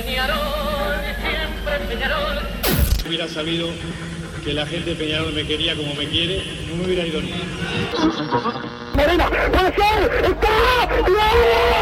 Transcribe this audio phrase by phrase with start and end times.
[0.00, 2.38] Peñarol, siempre Peñarol.
[3.06, 3.68] Hubiera sabido
[4.42, 7.32] que la gente de Peñarol me quería como me quiere, no me hubiera ido ni.
[8.94, 11.81] Morena, puede ser, está.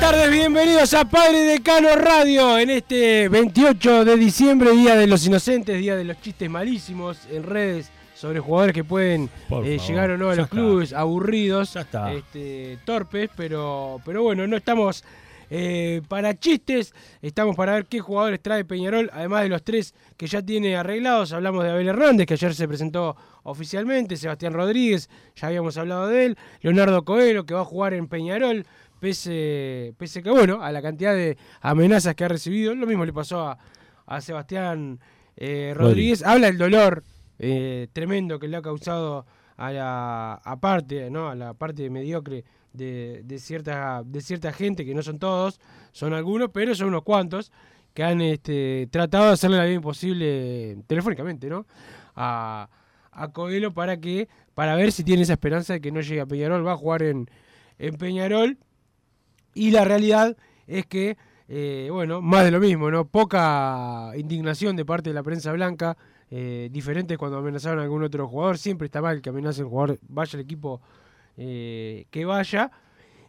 [0.00, 5.26] Buenas tardes, bienvenidos a Padre Decano Radio en este 28 de diciembre, Día de los
[5.26, 9.28] Inocentes, Día de los Chistes Malísimos en redes sobre jugadores que pueden
[9.62, 15.04] eh, llegar o no a los clubes, aburridos, este, torpes, pero, pero bueno, no estamos
[15.50, 20.28] eh, para chistes, estamos para ver qué jugadores trae Peñarol, además de los tres que
[20.28, 25.48] ya tiene arreglados, hablamos de Abel Hernández, que ayer se presentó oficialmente, Sebastián Rodríguez, ya
[25.48, 28.64] habíamos hablado de él, Leonardo Coelho, que va a jugar en Peñarol,
[29.00, 33.12] pese, pese que, bueno, a la cantidad de amenazas que ha recibido, lo mismo le
[33.12, 33.58] pasó a,
[34.06, 35.00] a Sebastián
[35.36, 37.02] eh, Rodríguez, habla del dolor
[37.38, 41.28] eh, tremendo que le ha causado a la aparte, ¿no?
[41.28, 45.60] a la parte mediocre de, de cierta, de cierta gente, que no son todos,
[45.92, 47.50] son algunos, pero son unos cuantos,
[47.94, 51.66] que han este, tratado de hacerle la vida imposible telefónicamente, ¿no?
[52.14, 52.68] A,
[53.12, 56.26] a Coelho para que, para ver si tiene esa esperanza de que no llegue a
[56.26, 57.28] Peñarol, va a jugar en,
[57.78, 58.58] en Peñarol.
[59.54, 61.16] Y la realidad es que,
[61.48, 63.06] eh, bueno, más de lo mismo, ¿no?
[63.06, 65.96] Poca indignación de parte de la prensa blanca,
[66.30, 68.58] eh, diferente cuando amenazaron a algún otro jugador.
[68.58, 70.80] Siempre está mal que amenacen al jugador, vaya el equipo
[71.36, 72.70] eh, que vaya.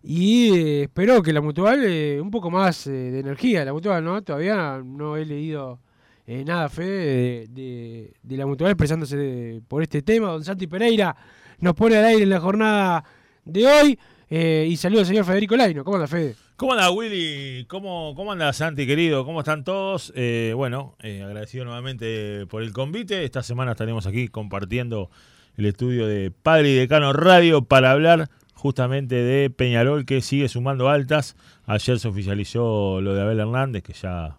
[0.03, 1.79] Y espero que la Mutual,
[2.21, 4.21] un poco más de energía, la Mutual, ¿no?
[4.23, 5.79] Todavía no he leído
[6.27, 10.29] nada, Fede, de, la Mutual expresándose por este tema.
[10.29, 11.15] Don Santi Pereira
[11.59, 13.03] nos pone al aire en la jornada
[13.45, 13.99] de hoy.
[14.33, 15.83] Eh, y saludos al señor Federico Laino.
[15.83, 16.35] ¿Cómo anda, Fede?
[16.55, 17.65] ¿Cómo anda Willy?
[17.65, 19.25] ¿Cómo, cómo anda Santi, querido?
[19.25, 20.13] ¿Cómo están todos?
[20.15, 23.25] Eh, bueno, eh, agradecido nuevamente por el convite.
[23.25, 25.09] Esta semana estaremos aquí compartiendo
[25.57, 30.87] el estudio de Padre y Decano Radio para hablar justamente de Peñarol que sigue sumando
[30.87, 31.35] altas.
[31.65, 34.37] Ayer se oficializó lo de Abel Hernández, que ya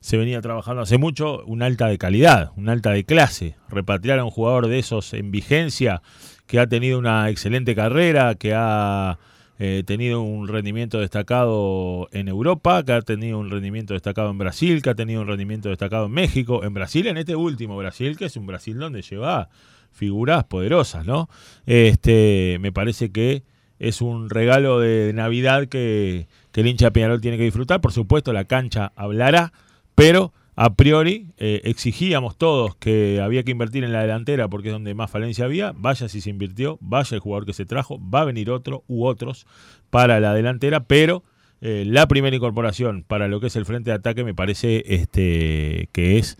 [0.00, 3.56] se venía trabajando hace mucho, una alta de calidad, una alta de clase.
[3.68, 6.02] Repatriar a un jugador de esos en vigencia,
[6.46, 9.18] que ha tenido una excelente carrera, que ha
[9.58, 14.80] eh, tenido un rendimiento destacado en Europa, que ha tenido un rendimiento destacado en Brasil,
[14.80, 18.24] que ha tenido un rendimiento destacado en México, en Brasil, en este último Brasil, que
[18.24, 19.50] es un Brasil donde lleva
[19.92, 21.28] figuras poderosas, ¿no?
[21.66, 23.42] Este, me parece que
[23.78, 27.80] es un regalo de Navidad que, el hincha Peñarol tiene que disfrutar.
[27.80, 29.52] Por supuesto, la cancha hablará,
[30.00, 34.72] pero a priori eh, exigíamos todos que había que invertir en la delantera porque es
[34.72, 35.72] donde más falencia había.
[35.76, 39.04] Vaya si se invirtió, vaya el jugador que se trajo, va a venir otro u
[39.04, 39.46] otros
[39.90, 41.22] para la delantera, pero
[41.60, 45.90] eh, la primera incorporación para lo que es el frente de ataque me parece este,
[45.92, 46.38] que es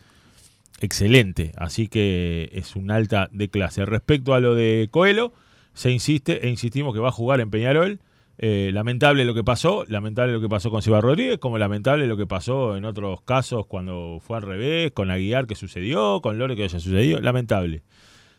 [0.80, 1.52] excelente.
[1.58, 3.84] Así que es un alta de clase.
[3.84, 5.34] Respecto a lo de Coelho,
[5.74, 8.00] se insiste e insistimos que va a jugar en Peñarol.
[8.42, 12.16] Eh, lamentable lo que pasó, lamentable lo que pasó con Silva Rodríguez, como lamentable lo
[12.16, 16.56] que pasó en otros casos cuando fue al revés, con Aguiar que sucedió, con Lore
[16.56, 17.82] que haya sucedido, lamentable.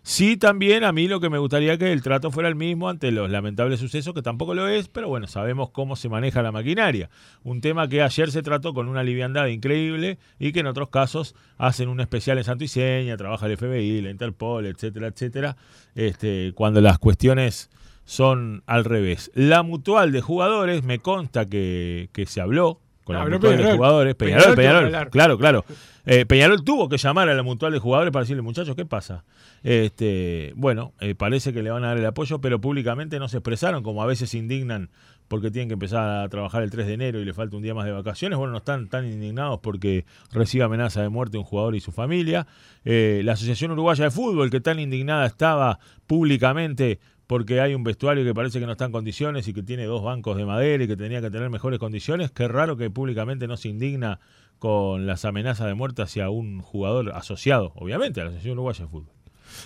[0.02, 3.12] Sí, también a mí lo que me gustaría que el trato fuera el mismo ante
[3.12, 7.12] los lamentables sucesos, que tampoco lo es, pero bueno, sabemos cómo se maneja la maquinaria.
[7.44, 11.36] Un tema que ayer se trató con una liviandad increíble y que en otros casos
[11.60, 15.56] hacen un especial en Santo y Seña, trabaja el FBI, la Interpol, etcétera, etcétera,
[15.94, 17.70] este, cuando las cuestiones
[18.12, 19.32] son al revés.
[19.36, 23.72] La mutual de jugadores, me consta que, que se habló, con No, la mutual de
[23.72, 24.16] jugadores.
[24.16, 25.10] Peñarol Peñarol.
[25.10, 25.64] Claro, claro.
[26.06, 29.24] Eh, Peñarol tuvo que llamar a la mutual de jugadores para decirle, muchachos, ¿qué pasa?
[29.64, 33.38] Este, bueno, eh, parece que le van a dar el apoyo, pero públicamente no se
[33.38, 34.90] expresaron, como a veces se indignan
[35.32, 37.74] porque tienen que empezar a trabajar el 3 de enero y le falta un día
[37.74, 38.38] más de vacaciones.
[38.38, 40.04] Bueno, no están tan indignados porque
[40.34, 42.48] recibe amenaza de muerte un jugador y su familia.
[42.84, 47.00] Eh, la Asociación Uruguaya de Fútbol, que tan indignada estaba públicamente
[47.32, 50.04] porque hay un vestuario que parece que no está en condiciones y que tiene dos
[50.04, 52.30] bancos de madera y que tenía que tener mejores condiciones.
[52.30, 54.20] Qué raro que públicamente no se indigna
[54.60, 58.92] con las amenazas de muerte hacia un jugador asociado, obviamente, a la Asociación Uruguaya de
[58.92, 59.14] Fútbol.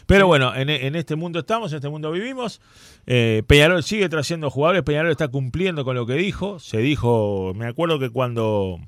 [0.06, 2.62] Pero bueno, en, en este mundo estamos, en este mundo vivimos.
[3.07, 6.59] Eh, Peñarol sigue trayendo jugadores, Peñarol está cumpliendo con lo que dijo.
[6.59, 8.79] Se dijo, me acuerdo que cuando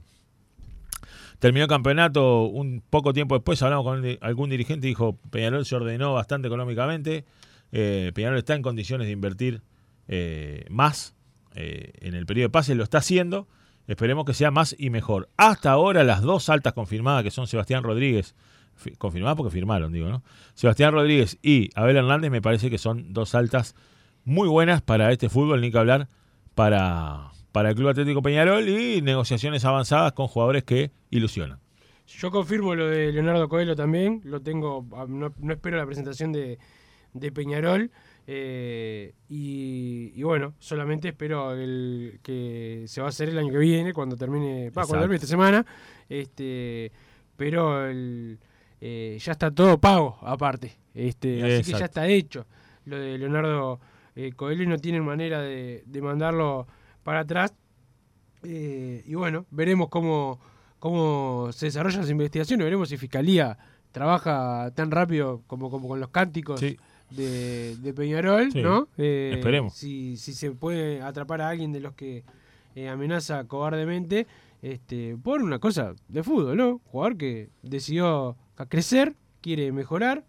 [1.39, 5.75] terminó el campeonato, un poco tiempo después hablamos con algún dirigente y dijo, Peñarol se
[5.75, 7.25] ordenó bastante económicamente,
[7.71, 9.61] eh, Peñarol está en condiciones de invertir
[10.07, 11.15] eh, más
[11.55, 13.47] eh, en el periodo de pase, lo está haciendo,
[13.87, 15.29] esperemos que sea más y mejor.
[15.37, 18.35] Hasta ahora las dos altas confirmadas, que son Sebastián Rodríguez,
[18.75, 20.23] fi- confirmadas porque firmaron, digo, ¿no?
[20.53, 23.75] Sebastián Rodríguez y Abel Hernández me parece que son dos altas
[24.23, 26.09] muy buenas para este fútbol, ni que hablar
[26.53, 31.59] para, para el Club Atlético Peñarol y negociaciones avanzadas con jugadores que ilusionan.
[32.07, 36.57] Yo confirmo lo de Leonardo Coelho también, lo tengo, ah, no espero la presentación de,
[37.13, 37.91] de Peñarol.
[38.27, 43.57] eh, y, y bueno, solamente espero el, que se va a hacer el año que
[43.57, 45.65] viene, cuando termine, cuando esta semana.
[46.09, 46.91] Este,
[47.35, 48.39] pero el,
[48.81, 50.73] eh, ya está todo pago, aparte.
[50.93, 52.45] Este, así que ya está hecho
[52.85, 53.79] lo de Leonardo
[54.15, 56.67] eh, Coelho y no tienen manera de, de mandarlo
[57.03, 57.53] para atrás.
[58.43, 60.39] Eh, y bueno, veremos cómo,
[60.79, 63.57] cómo se desarrollan las investigaciones, veremos si Fiscalía
[63.91, 66.77] trabaja tan rápido como, como con los cánticos Sí.
[67.09, 68.87] De, de Peñarol, Sí, ¿no?
[68.97, 69.73] Eh, esperemos.
[69.73, 72.23] Si, si se puede atrapar a alguien de los que
[72.75, 74.27] eh, amenaza cobardemente
[74.61, 76.81] este, por una cosa de fútbol, ¿no?
[76.85, 78.35] Jugador que decidió
[78.69, 80.25] crecer, quiere mejorar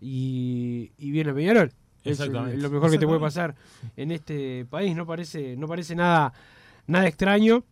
[0.00, 1.72] y, y viene a Peñarol.
[2.04, 3.54] Es lo mejor que te puede pasar
[3.96, 6.32] en este país, no parece, no parece nada,
[6.86, 7.64] nada extraño.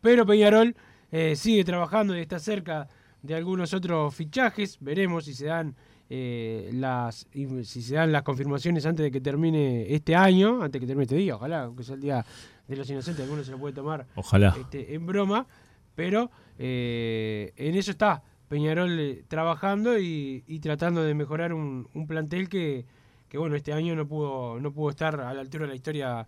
[0.00, 0.76] Pero Peñarol
[1.10, 2.88] eh, sigue trabajando y está cerca
[3.22, 4.78] de algunos otros fichajes.
[4.80, 5.74] Veremos si se dan
[6.14, 7.26] eh, las
[7.62, 11.04] si se dan las confirmaciones antes de que termine este año, antes de que termine
[11.04, 12.26] este día, ojalá, aunque sea el día
[12.68, 14.54] de los inocentes, algunos se lo puede tomar Ojalá.
[14.60, 15.46] este, en broma,
[15.94, 22.06] pero eh, en eso está Peñarol eh, trabajando y, y tratando de mejorar un, un
[22.06, 22.84] plantel que,
[23.30, 26.26] que, bueno, este año no pudo, no pudo estar a la altura de la historia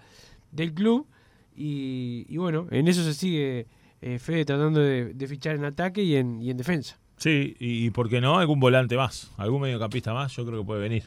[0.50, 1.06] del club
[1.54, 3.66] y, y bueno, en eso se sigue
[4.00, 6.98] eh, Fede tratando de, de fichar en ataque y en, y en defensa.
[7.16, 10.66] Sí, y, y por qué no, algún volante más, algún mediocampista más, yo creo que
[10.66, 11.05] puede venir.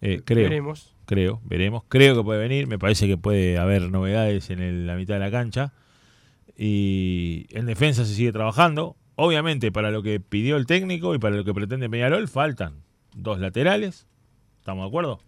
[0.00, 0.94] Eh, creo, Veremos.
[1.04, 1.82] creo, veremos.
[1.88, 5.20] Creo que puede venir, me parece que puede haber novedades en el- la mitad de
[5.20, 5.72] la cancha.
[6.56, 8.96] Y en defensa se sigue trabajando.
[9.16, 12.82] Obviamente, para lo que pidió el técnico y para lo que pretende Peñarol, faltan
[13.14, 14.06] dos laterales.
[14.58, 15.20] ¿Estamos de acuerdo?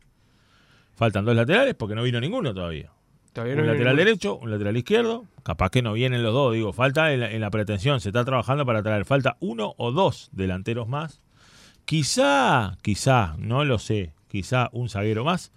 [0.94, 2.91] Faltan dos laterales porque no vino ninguno todavía.
[3.32, 5.25] Todavía un no lateral derecho, un lateral izquierdo.
[5.43, 8.24] Capaz que no vienen los dos, digo, falta en la, en la pretensión, se está
[8.24, 11.20] trabajando para traer, falta uno o dos delanteros más.
[11.84, 15.51] Quizá, quizá, no lo sé, quizá un zaguero más,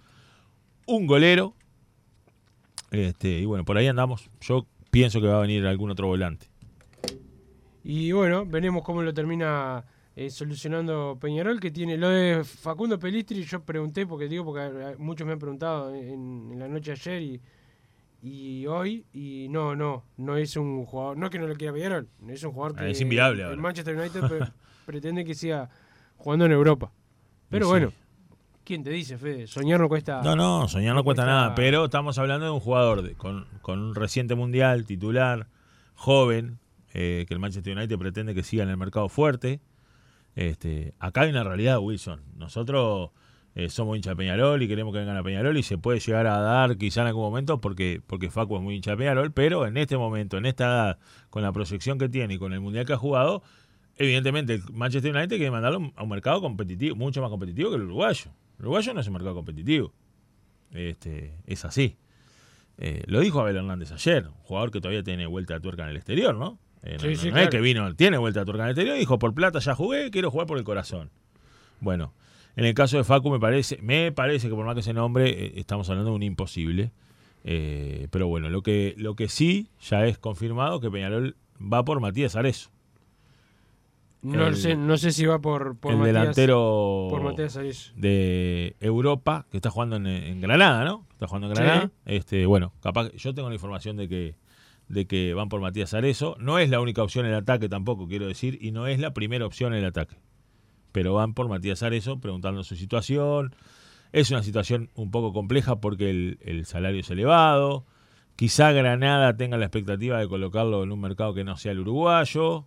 [0.86, 1.54] un golero.
[2.90, 4.30] Este, y bueno, por ahí andamos.
[4.40, 6.46] Yo pienso que va a venir algún otro volante.
[7.84, 9.84] Y bueno, veremos cómo lo termina
[10.16, 13.44] eh, solucionando Peñarol, que tiene lo de Facundo Pelistri.
[13.44, 17.40] Yo pregunté, porque digo, porque muchos me han preguntado en, en la noche ayer y,
[18.28, 21.72] y hoy, y no, no, no es un jugador, no es que no lo quiera
[21.72, 23.60] Peñarol, es un jugador Ah, que es inviable el ahora.
[23.62, 24.48] Manchester United pre-
[24.86, 25.68] pretende que siga
[26.16, 26.90] jugando en Europa.
[27.48, 27.92] Pero bueno.
[28.64, 29.46] ¿quién te dice, Fede?
[29.46, 30.22] Soñar no cuesta.
[30.24, 33.14] No, no, soñar no no cuesta cuesta- nada, pero estamos hablando de un jugador de-
[33.14, 35.46] con, con un reciente mundial, titular,
[35.94, 36.58] joven,
[36.92, 39.60] eh, que el Manchester United pretende que siga en el mercado fuerte.
[40.34, 42.22] Este, acá hay una realidad, Wilson.
[42.36, 43.10] Nosotros
[43.56, 46.26] eh, somos hincha de Peñarol y queremos que vengan a Peñarol y se puede llegar
[46.28, 49.66] a dar quizá en algún momento porque, porque Facu es muy hincha de Peñarol, pero
[49.66, 50.98] en este momento, en esta edad,
[51.30, 53.42] con la proyección que tiene y con el mundial que ha jugado,
[53.96, 57.82] evidentemente el Manchester United quiere mandarlo a un mercado competitivo, mucho más competitivo que el
[57.82, 58.30] uruguayo.
[58.58, 59.92] El uruguayo no es un mercado competitivo.
[60.72, 61.96] Este, es así.
[62.78, 65.90] Eh, lo dijo Abel Hernández ayer, un jugador que todavía tiene vuelta de tuerca en
[65.90, 66.58] el exterior, ¿no?
[66.82, 67.44] Eh, Sí, no- sí, no claro.
[67.44, 70.10] es que vino, tiene vuelta de tuerca en el exterior, dijo, por plata ya jugué,
[70.10, 71.10] quiero jugar por el corazón.
[71.80, 72.12] Bueno,
[72.56, 75.28] en el caso de Facu me parece, me parece que por más que ese nombre,
[75.30, 76.90] eh, estamos hablando de un imposible.
[77.44, 82.00] Eh, pero bueno, lo que, lo que sí ya es confirmado que Peñarol va por
[82.00, 82.70] Matías Arezo.
[84.22, 88.74] no, el- sé, no sé si va por, por el Matías- delantero Por Matías de
[88.80, 91.06] Europa que está jugando en, en Granada, ¿no?
[91.12, 91.82] Está jugando en Granada.
[91.86, 91.90] Sí.
[92.06, 94.34] Este, bueno, capaz yo tengo la información de que
[94.88, 96.36] de que van por Matías Arezo.
[96.40, 99.12] No es la única opción en el ataque tampoco, quiero decir, y no es la
[99.14, 100.16] primera opción en el ataque.
[100.96, 103.54] Pero van por Matías Arezo preguntando su situación.
[104.12, 107.84] Es una situación un poco compleja porque el, el salario es elevado.
[108.34, 112.64] Quizá Granada tenga la expectativa de colocarlo en un mercado que no sea el uruguayo.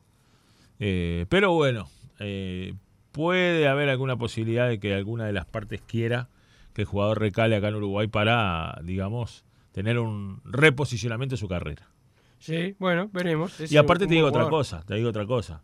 [0.80, 2.76] Eh, pero bueno, eh,
[3.12, 6.30] puede haber alguna posibilidad de que alguna de las partes quiera
[6.76, 11.90] que el jugador recale acá en Uruguay para, digamos, tener un reposicionamiento de su carrera.
[12.38, 13.60] Sí, bueno, veremos.
[13.60, 15.64] Es Y aparte te digo otra cosa, te digo otra cosa.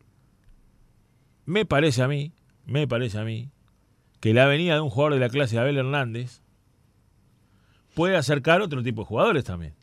[1.45, 2.33] Me parece a mí,
[2.65, 3.49] me parece a mí,
[4.19, 6.41] que la venida de un jugador de la clase de Abel Hernández
[7.93, 9.73] puede acercar otro tipo de jugadores también.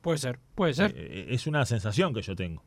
[0.00, 0.94] Puede ser, puede ser.
[0.96, 2.62] Eh, es una sensación que yo tengo.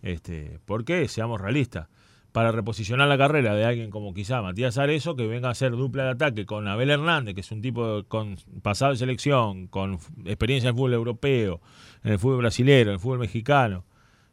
[0.00, 1.06] Este, ¿Por qué?
[1.08, 1.88] Seamos realistas.
[2.32, 6.04] Para reposicionar la carrera de alguien como quizá Matías Arezo, que venga a hacer dupla
[6.04, 10.68] de ataque con Abel Hernández, que es un tipo con pasado de selección, con experiencia
[10.68, 11.60] en el fútbol europeo,
[12.02, 13.84] en el fútbol brasilero, en el fútbol mexicano,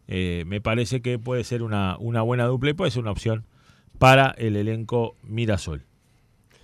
[0.07, 3.45] eh, me parece que puede ser una, una buena dupla y puede ser una opción
[3.99, 5.85] para el elenco Mirasol.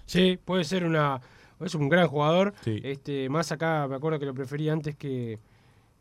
[0.05, 1.21] Sí, puede ser una.
[1.59, 2.53] Es un gran jugador.
[2.63, 2.79] Sí.
[2.83, 5.39] Este, más acá me acuerdo que lo prefería antes que,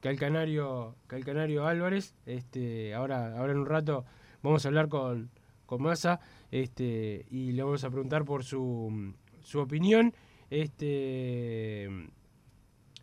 [0.01, 2.15] que al Canario, que al Canario Álvarez.
[2.27, 4.05] Este, ahora, ahora en un rato
[4.43, 5.31] vamos a hablar con,
[5.67, 10.15] con Massa, este, y le vamos a preguntar por su, su opinión.
[10.51, 11.89] Este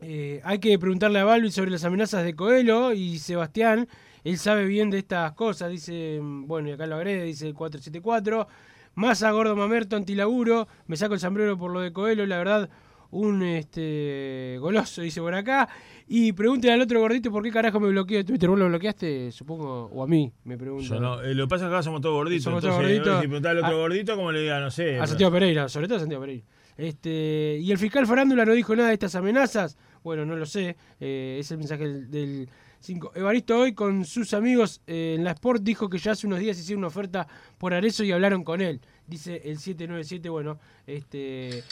[0.02, 3.88] eh, hay que preguntarle a Balbi sobre las amenazas de Coelho y Sebastián.
[4.24, 5.70] Él sabe bien de estas cosas.
[5.72, 8.48] Dice, mm, bueno, y acá lo agrede, dice el 474.
[8.96, 10.68] Massa, gordo mamerto, antilaburo.
[10.88, 12.70] Me saco el sombrero por lo de Coelho, la verdad,
[13.12, 15.70] un este goloso, dice por acá.
[16.08, 18.50] Y pregúntale al otro gordito por qué carajo me bloqueó Twitter.
[18.50, 19.86] ¿Vos lo bloqueaste, supongo?
[19.94, 20.84] O a mí, me pregunto.
[20.96, 22.44] Yo no- eh, lo que pasa es que acá somos todos gorditos.
[22.44, 23.22] Somos todos entonces, gorditos.
[23.22, 23.80] Si preguntás al otro Ah.
[23.80, 25.00] gordito, como le diga, no sé.
[25.00, 26.44] A Santiago Pereira, sobre todo a Santiago Pereira.
[26.78, 29.78] Este, y el fiscal Farándula no dijo nada de estas amenazas.
[30.04, 30.76] Bueno, no lo sé.
[31.00, 33.12] eh, es el mensaje del 5.
[33.16, 36.58] Evaristo hoy con sus amigos eh, en la Sport dijo que ya hace unos días
[36.60, 37.28] hicieron una oferta
[37.58, 38.82] por Arezo y hablaron con él.
[39.08, 41.64] Dice el 797, bueno, este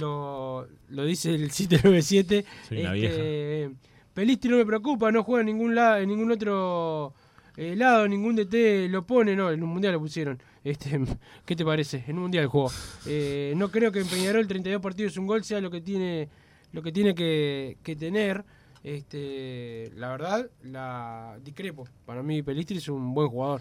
[0.00, 2.44] lo, lo dice el 797.
[2.68, 3.70] Soy una Este,
[4.14, 7.14] Pelistri no me preocupa, no juega en ningún lado, en ningún otro
[7.56, 10.40] eh, lado, ningún DT lo pone, no, en un mundial lo pusieron.
[10.62, 11.00] Este,
[11.44, 12.04] ¿Qué te parece?
[12.06, 12.70] En un mundial jugó.
[13.06, 16.28] Eh, no creo que en Peñarol 32 partidos un gol sea lo que tiene,
[16.72, 18.44] lo que, tiene que, que tener.
[18.84, 21.86] Este, la verdad, la discrepo.
[22.04, 23.60] Para mí Pelistri es un buen jugador.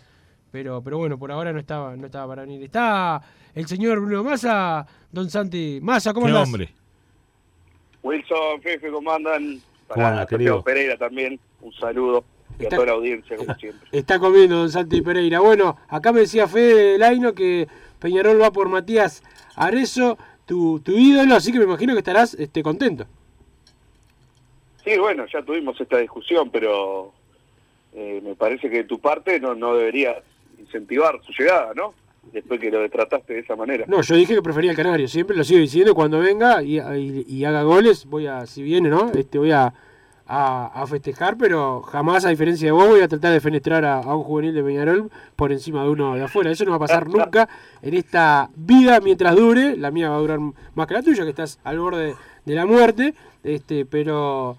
[0.52, 2.64] Pero, pero bueno, por ahora no estaba, no estaba para venir.
[2.64, 3.22] Está
[3.56, 5.80] el señor Bruno Massa, don Santi.
[5.82, 6.48] Massa, ¿cómo ¿Qué andás?
[6.48, 6.74] hombre?
[8.04, 9.62] Wilson, Fefe, ¿cómo andan?
[9.88, 10.56] ¿Cómo anda, Para querido?
[10.56, 12.26] Santiago Pereira también, un saludo.
[12.60, 13.88] Y a toda la audiencia, como siempre.
[13.92, 15.40] Está comiendo don Santi Pereira.
[15.40, 17.68] Bueno, acá me decía Fede Laino que
[18.00, 19.24] Peñarol va por Matías
[19.56, 20.18] Arezo,
[20.52, 23.06] tu, tu ídolo, así que me imagino que estarás este, contento.
[24.84, 27.14] Sí, bueno, ya tuvimos esta discusión, pero
[27.94, 30.18] eh, me parece que de tu parte no, no deberías
[30.60, 31.94] incentivar su llegada, ¿no?
[32.34, 33.86] Después que lo trataste de esa manera.
[33.88, 37.26] No, yo dije que prefería el Canario, siempre lo sigo diciendo, cuando venga y, y-
[37.30, 39.10] y haga goles, voy a, si viene, ¿no?
[39.14, 39.74] Este, voy a,
[40.34, 43.98] a, a festejar, pero jamás, a diferencia de vos, voy a tratar de fenestrar a,
[44.00, 46.50] a un juvenil de Peñarol por encima de uno de afuera.
[46.52, 47.50] Eso no va a pasar nunca
[47.82, 49.76] en esta vida mientras dure.
[49.76, 52.66] La mía va a durar más que la tuya, que estás al borde de la
[52.66, 53.14] muerte.
[53.44, 54.56] Este, pero,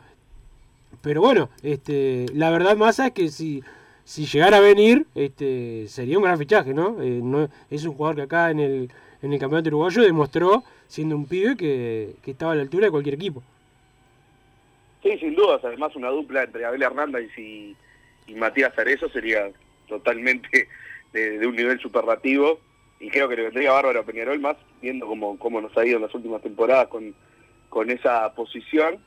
[1.00, 3.62] pero bueno, este, la verdad más es que si,
[4.04, 7.00] si llegara a venir, este, sería un gran fichaje, ¿no?
[7.00, 8.90] Eh, no- es un jugador que acá en el,
[9.22, 12.90] en el campeonato uruguayo demostró, siendo un pibe, que, que estaba a la altura de
[12.90, 13.42] cualquier equipo.
[15.02, 15.60] Sí, sin dudas.
[15.64, 17.76] Además, una dupla entre Abel Hernández y,
[18.26, 19.50] y Matías Arezo sería
[19.88, 20.68] totalmente
[21.12, 22.60] de, de un nivel superlativo.
[23.00, 25.96] Y creo que le vendría bárbaro a Peñarol más, viendo cómo, cómo nos ha ido
[25.96, 27.14] en las últimas temporadas con,
[27.68, 28.98] con esa posición.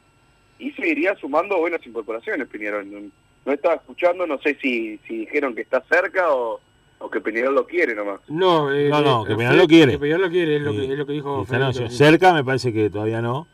[0.60, 2.92] Y seguiría sumando buenas incorporaciones, Peñarol.
[2.92, 3.00] No,
[3.46, 6.60] no estaba escuchando, no sé si, si dijeron que está cerca o,
[7.00, 8.20] o que Peñarol lo quiere nomás.
[8.28, 9.92] No, eh, No, no, eh, que Peñarol lo quiere.
[9.94, 11.46] Que Peñarol lo quiere, es lo, que, es lo que dijo
[11.90, 13.48] cerca me parece que todavía no.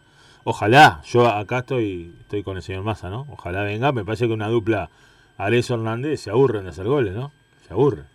[0.43, 3.27] Ojalá, yo acá estoy estoy con el señor Massa, ¿no?
[3.29, 4.89] Ojalá venga, me parece que una dupla
[5.37, 7.31] Arezo Hernández se aburren de hacer goles, ¿no?
[7.67, 8.05] Se aburren.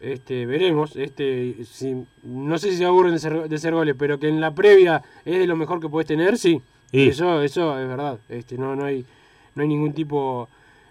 [0.00, 4.18] Este, veremos, este, si, no sé si se aburren de ser, de ser goles, pero
[4.18, 6.60] que en la previa es de lo mejor que puedes tener, sí.
[7.08, 8.18] Eso, eso es verdad.
[8.28, 9.04] Este, no, no hay,
[9.54, 10.48] no hay ningún tipo,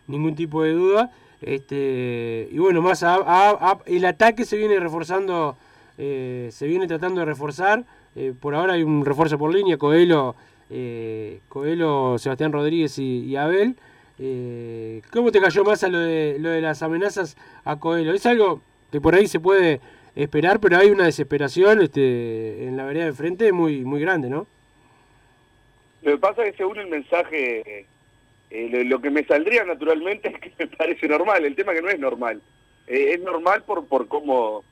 [0.08, 1.12] ningún tipo de duda.
[1.42, 5.56] Este, y bueno, más a- a- a- el ataque se viene reforzando,
[5.98, 7.86] eh, se viene tratando de reforzar.
[8.16, 10.36] Eh, por ahora hay un refuerzo por línea, Coelho,
[10.70, 13.76] eh, Coelho, Sebastián Rodríguez y, Abel.
[14.18, 18.14] Eh, ¿Cómo te cayó más a lo de, lo de las amenazas a Coelho?
[18.14, 19.82] Es algo que por ahí se puede
[20.16, 24.48] esperar, pero hay una desesperación este, en la vereda de frente muy, muy grande, ¿no?
[26.02, 27.86] Lo que pasa es que según el mensaje
[28.56, 31.90] Eh, lo, que me saldría naturalmente es que me parece normal, el tema que no
[31.90, 32.42] es normal.
[32.88, 34.64] Eh, es normal por, por cómo,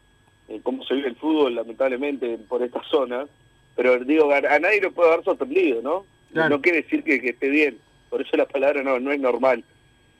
[0.63, 3.25] cómo se vive el fútbol, lamentablemente, por esta zona,
[3.75, 6.05] pero digo, a, a nadie lo puede haber sorprendido, ¿no?
[6.31, 6.49] Claro.
[6.49, 7.77] No quiere decir que, que esté bien,
[8.09, 9.63] por eso la palabra no, no es normal,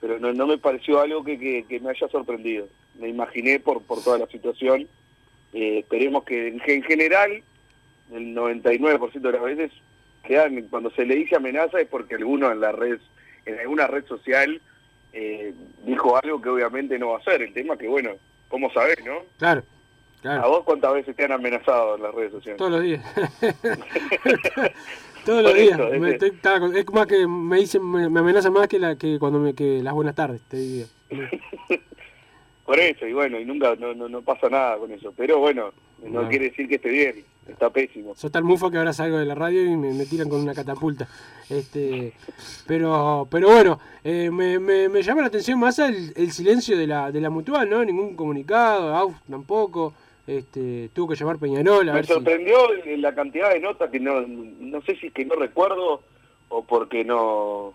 [0.02, 2.68] pero no, no me pareció algo que, que, que me haya sorprendido.
[3.00, 4.88] Me imaginé por, por toda la situación.
[5.54, 7.42] Eh, esperemos que en, en general,
[8.12, 9.72] el 99% de las veces,
[10.24, 13.00] quedan, cuando se le dice amenaza es porque alguno en la red,
[13.46, 14.62] en alguna red social,
[15.14, 15.54] eh,
[15.86, 17.42] dijo algo que obviamente no va a ser.
[17.42, 18.12] El tema que, bueno,
[18.48, 19.20] ¿cómo sabés, no?
[19.38, 19.64] Claro,
[20.26, 22.58] ¿A vos cuántas veces te han amenazado en las redes sociales?
[22.58, 23.04] Todos los días.
[25.26, 25.80] Todos los días.
[25.80, 29.20] eso, Me es- es más que me dicen, me, me amenazan más que la que
[29.20, 30.88] cuando me que las buenas tardes, te digo.
[32.66, 35.14] Por eso, y bueno, y nunca, no, no, no pasa nada con eso.
[35.18, 36.30] Pero bueno, no No.
[36.30, 38.16] quiere decir que esté bien, está pésimo.
[38.16, 40.54] Sos tal mufo que ahora salgo de la radio y me, me tiran con una
[40.54, 41.08] catapulta.
[41.50, 42.14] Este,
[42.66, 46.88] pero, pero bueno, eh, me, me, me llama la atención más el, el silencio de
[46.88, 47.84] la, de la mutual, ¿no?
[47.84, 49.94] Ningún comunicado, AUF tampoco.
[50.26, 52.14] Este, tuvo que llamar Peñarol a Me ver si.
[52.14, 52.56] sorprendió
[52.98, 56.02] la cantidad de notas que no, no sé si es que no recuerdo
[56.50, 57.74] o porque no,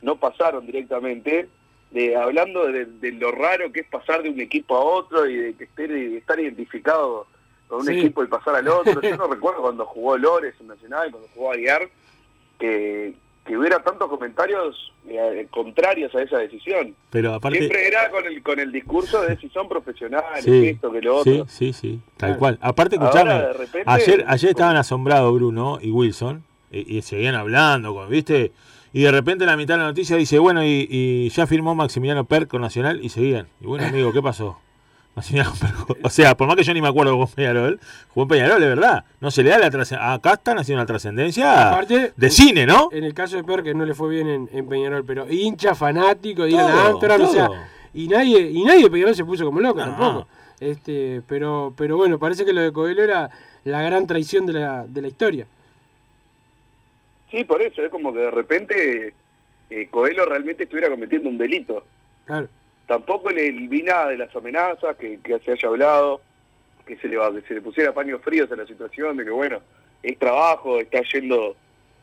[0.00, 1.48] no pasaron directamente,
[1.90, 5.36] de hablando de, de lo raro que es pasar de un equipo a otro y
[5.36, 7.26] de que esté, de estar identificado
[7.68, 7.98] con un Sí.
[7.98, 9.00] equipo y pasar al otro.
[9.02, 11.88] Yo no recuerdo cuando jugó Lores en Nacional, cuando jugó Aguiar,
[12.58, 13.12] que,
[13.50, 16.94] que hubiera tantos comentarios eh, contrarios a esa decisión.
[17.10, 17.58] Pero aparte.
[17.58, 21.16] Siempre era con el, con el discurso de si son profesionales, Sí, esto, que lo
[21.16, 21.32] otro.
[21.32, 22.38] sí, sí, sí, tal Claro.
[22.38, 22.58] cual.
[22.60, 28.08] Aparte, escuchame, repente, ayer, ayer estaban asombrados Bruno y Wilson y, y seguían hablando, con,
[28.08, 28.52] ¿viste?
[28.92, 31.74] Y de repente en la mitad de la noticia dice, bueno, y, y ya firmó
[31.74, 33.46] Maximiliano Per con Nacional y seguían.
[33.60, 34.58] Y bueno, amigo, ¿qué pasó?
[36.02, 38.68] O sea, por más que yo ni me acuerdo con Peñarol, jugó en Peñarol, de
[38.68, 39.04] verdad.
[39.20, 40.12] No se le da la trascendencia.
[40.12, 42.88] Acá están haciendo una trascendencia Aparte, de cine, ¿no?
[42.92, 45.74] En el caso de Per, que no le fue bien en, en Peñarol, pero hincha,
[45.74, 47.48] fanático, de Amsterdam, o sea,
[47.94, 49.86] y nadie, y nadie de Peñarol se puso como loco No.
[49.86, 50.28] tampoco.
[50.60, 53.30] Este, pero, pero bueno, parece que lo de Coelho era
[53.64, 55.46] la gran traición de la, de la historia.
[57.30, 59.14] Sí, por eso, es como que de repente
[59.70, 61.84] eh, Coelho realmente estuviera cometiendo un delito.
[62.26, 62.48] Claro.
[62.90, 63.52] Tampoco le
[63.84, 66.20] nada de las amenazas que, que se haya hablado,
[66.84, 69.30] que se le, va- que se le pusiera paños fríos a la situación, de que
[69.30, 69.60] bueno,
[70.02, 71.54] es trabajo, está yendo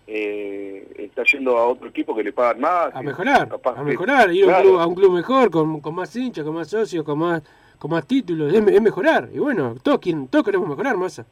[0.08, 2.96] eh, está yendo a otro equipo que le pagan más.
[2.96, 5.94] A mejorar, capaz a mejorar, ir a un, club, a un club mejor, con, con
[5.94, 7.42] más hinchas, con más socios, con más,
[7.78, 9.28] con más títulos, es, es mejorar.
[9.34, 11.26] Y bueno, todos quieren, todos queremos mejorar, Massa.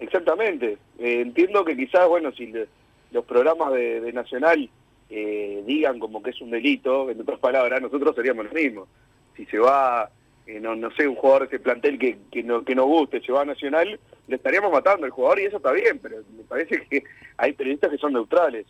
[0.00, 0.78] Exactamente.
[0.98, 2.66] Eh, entiendo que quizás, bueno, si le-
[3.12, 4.68] los programas de, de Nacional
[5.10, 8.88] eh, digan como que es un delito, en otras palabras, nosotros seríamos los mismos.
[9.36, 10.10] Si se va,
[10.46, 13.20] eh, no, no sé, un jugador de ese plantel que, que, no, que nos guste,
[13.20, 16.42] se va a Nacional, le estaríamos matando al jugador y eso está bien, pero me
[16.44, 17.04] parece que
[17.36, 18.66] hay periodistas que son neutrales.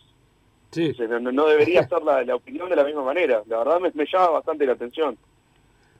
[0.71, 0.89] Sí.
[0.91, 3.41] O sea, no, no- no debería ser la, la opinión de la misma manera.
[3.47, 5.17] La verdad me, me llama bastante la atención.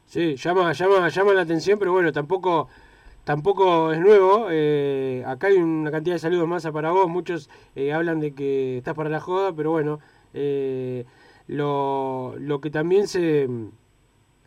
[0.05, 2.67] Sí, llama, llama, llama la atención, pero bueno, tampoco,
[3.23, 4.47] tampoco es nuevo.
[4.51, 7.07] Eh, acá hay una cantidad de saludos más para vos.
[7.09, 9.99] Muchos eh, hablan de que estás para la joda, pero bueno,
[10.39, 11.05] eh,
[11.47, 13.47] lo, lo que también se,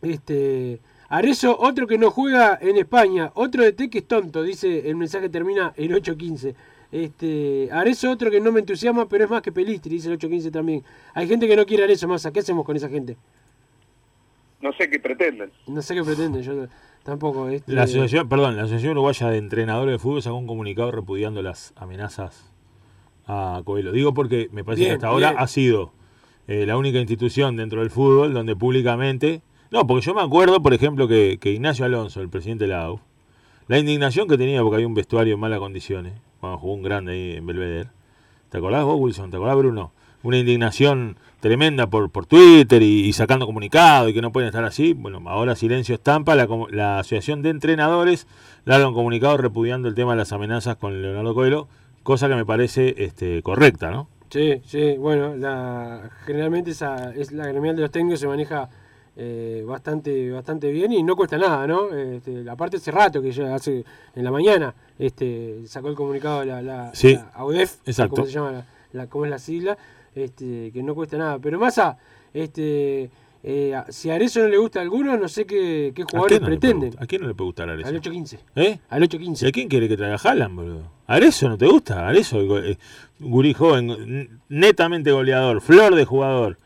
[0.01, 4.89] este, Arezo, otro que no juega en España, otro de T que es tonto, dice
[4.89, 6.55] el mensaje termina en 8.15.
[6.91, 10.51] Este, Arezo, otro que no me entusiasma, pero es más que Pelistri, dice el 8.15
[10.51, 10.83] también.
[11.13, 13.17] Hay gente que no quiere Arezo más, ¿qué hacemos con esa gente?
[14.61, 15.51] No sé qué pretenden.
[15.67, 16.67] No sé qué pretenden, yo
[17.03, 17.49] tampoco.
[17.49, 21.41] Este, La asociación, perdón, la Asociación Uruguaya de Entrenadores de Fútbol sacó un comunicado repudiando
[21.41, 22.50] las amenazas
[23.31, 23.91] a Coelho.
[23.91, 25.93] Digo porque me parece Bien, que hasta ahora ha sido
[26.47, 29.41] eh, la única institución dentro del fútbol donde públicamente...
[29.71, 32.83] No, porque yo me acuerdo, por ejemplo, que, que Ignacio Alonso, el presidente de la
[32.83, 32.99] AU,
[33.69, 37.13] la indignación que tenía porque había un vestuario en malas condiciones, cuando jugó un grande
[37.13, 37.89] ahí en Belvedere.
[38.49, 39.31] ¿Te acordás vos, Wilson?
[39.31, 39.93] ¿Te acordás, Bruno?
[40.23, 44.65] Una indignación tremenda por, por Twitter y, y sacando comunicado y que no pueden estar
[44.65, 44.91] así.
[44.91, 46.35] Bueno, ahora silencio estampa.
[46.35, 48.27] La, la Asociación de Entrenadores
[48.65, 51.69] larga un comunicado repudiando el tema de las amenazas con Leonardo Coelho,
[52.03, 54.07] cosa que me parece este, correcta, ¿no?
[54.29, 58.69] Sí, sí, bueno, la, generalmente esa es la gremial de los técnicos se maneja
[59.17, 61.89] eh, bastante bastante bien y no cuesta nada, ¿no?
[61.93, 63.83] Este, aparte hace rato que ya hace
[64.15, 68.15] en la mañana este, sacó el comunicado la, la, Sí, la AUDEF, exacto.
[68.15, 68.51] ¿cómo se llama?
[68.53, 69.77] La, la- ¿Cómo es la sigla?
[70.15, 71.39] Este, que no cuesta nada.
[71.39, 71.97] Pero más a,
[72.33, 73.09] este,
[73.43, 76.41] eh, si a Arezzo no le gusta a alguno, no sé qué, qué ¿A jugadores
[76.41, 76.93] no pretenden.
[76.99, 78.11] ¿A quién no le puede gustar a Al Arezzo?
[78.11, 78.39] 8-15.
[78.55, 78.79] ¿Eh?
[78.89, 79.43] Al 8-15.
[79.43, 80.91] ¿Y a quién quiere que traiga Haaland, boludo?
[81.07, 82.07] ¿A Arezzo no te gusta?
[82.07, 82.77] Arezzo, eh,
[83.19, 86.57] gurí joven, netamente goleador, flor de jugador,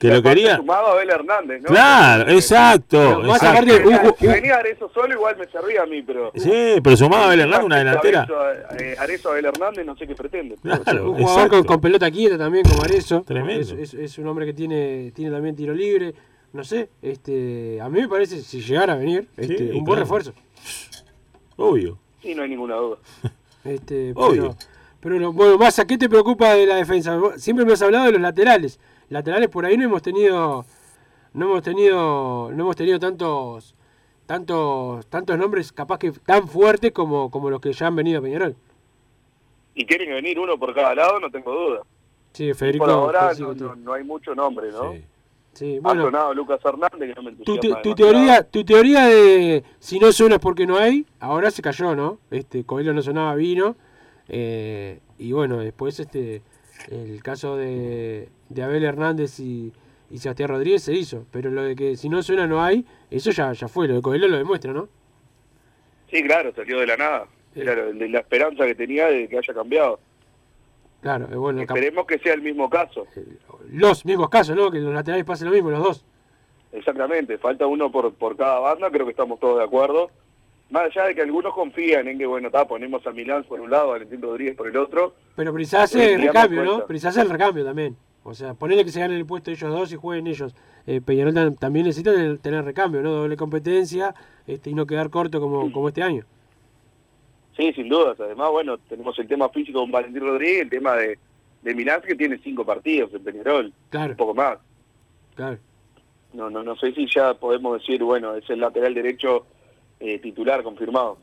[0.00, 0.56] que lo quería.
[0.56, 1.68] Sumado a Abel Hernández, ¿no?
[1.68, 2.98] Claro, Porque- exacto.
[2.98, 6.32] Pero más aparte, un ju- Si venía Arezo solo, igual me servía a mí, pero...
[6.34, 8.26] Sí, pero sumado a Abel Hernández, una delantera.
[8.98, 10.56] Arezo, a Abel Hernández, no sé qué pretende.
[10.62, 13.22] Claro, un jugador con, pelota quieta también, como Arezo.
[13.26, 13.60] Tremendo.
[13.60, 16.14] Es, es- es un hombre que tiene, tiene también tiro libre.
[16.52, 20.00] No sé, este, a mí me parece, si llegara a venir, Sí, este, un buen
[20.00, 20.32] refuerzo.
[21.56, 21.98] Obvio.
[22.22, 22.96] Sí, no hay ninguna duda.
[23.62, 24.42] Este, Obvio.
[24.42, 24.56] Pero,
[25.00, 27.20] pero no- bueno, Massa, ¿qué te preocupa de la defensa?
[27.36, 28.80] Siempre me has hablado de los laterales.
[29.10, 30.64] Laterales por ahí no hemos tenido,
[31.34, 33.74] no hemos tenido, no hemos tenido tantos,
[34.26, 38.22] tantos, tantos nombres capaz que tan fuertes como, como los que ya han venido a
[38.22, 38.54] Peñarol.
[39.74, 41.82] Y quieren venir uno por cada lado, no tengo duda.
[42.32, 42.84] Sí, Federico.
[42.84, 44.92] por ahora Federico, no, no- no hay mucho nombre, ¿no?
[44.92, 45.04] Sí.
[45.54, 49.64] sí, Ha bueno, sonado Lucas Hernández, que no me tu, tu- teoría, tu teoría de
[49.80, 52.18] si no suena es porque no hay, ahora se cayó, ¿no?
[52.30, 53.74] Este, Coelho no sonaba, vino.
[54.28, 56.42] eh, y bueno, después este
[56.88, 59.72] el caso de, de Abel Hernández y,
[60.10, 61.24] y Sebastián Rodríguez se hizo.
[61.30, 63.88] Pero lo de que si no suena no hay, eso ya, ya fue.
[63.88, 64.88] Lo de Coelho lo demuestra, ¿no?
[66.10, 67.26] Sí, claro, salió de la nada.
[67.54, 69.98] Era lo- de la esperanza que tenía de que haya cambiado.
[71.00, 73.06] Claro, eh, bueno, Esperemos que sea el mismo caso.
[73.70, 74.70] los mismos casos, ¿no?
[74.70, 76.04] Que los laterales pasen lo mismo, los dos.
[76.72, 80.10] Exactamente, falta uno por, por cada banda, creo que estamos todos de acuerdo.
[80.70, 83.70] Más allá de que algunos confían en que, bueno, está, ponemos a Milán por un
[83.70, 85.14] lado, a Valentín Rodríguez por el otro.
[85.34, 86.86] Pero precisás Sí, el recambio, ¿no?
[86.86, 87.96] Precisás el recambio también.
[88.22, 90.54] O sea, ponerle que se ganen el puesto ellos dos y jueguen ellos.
[90.86, 93.12] Eh, Peñarol tam- también necesita tener, recambio, ¿no?
[93.12, 94.14] Doble competencia
[94.46, 96.24] este, y no quedar corto como, como este año.
[97.56, 98.18] Sí, sin dudas.
[98.20, 101.18] Además, bueno, tenemos el tema físico con Valentín Rodríguez, el tema de,
[101.62, 104.58] de Milán, que tiene cinco partidos en Peñarol, Claro, un poco más.
[105.34, 105.58] claro.
[106.32, 109.46] No, no, no sé si ya podemos decir, bueno, es el lateral derecho
[109.98, 111.18] eh, titular confirmado.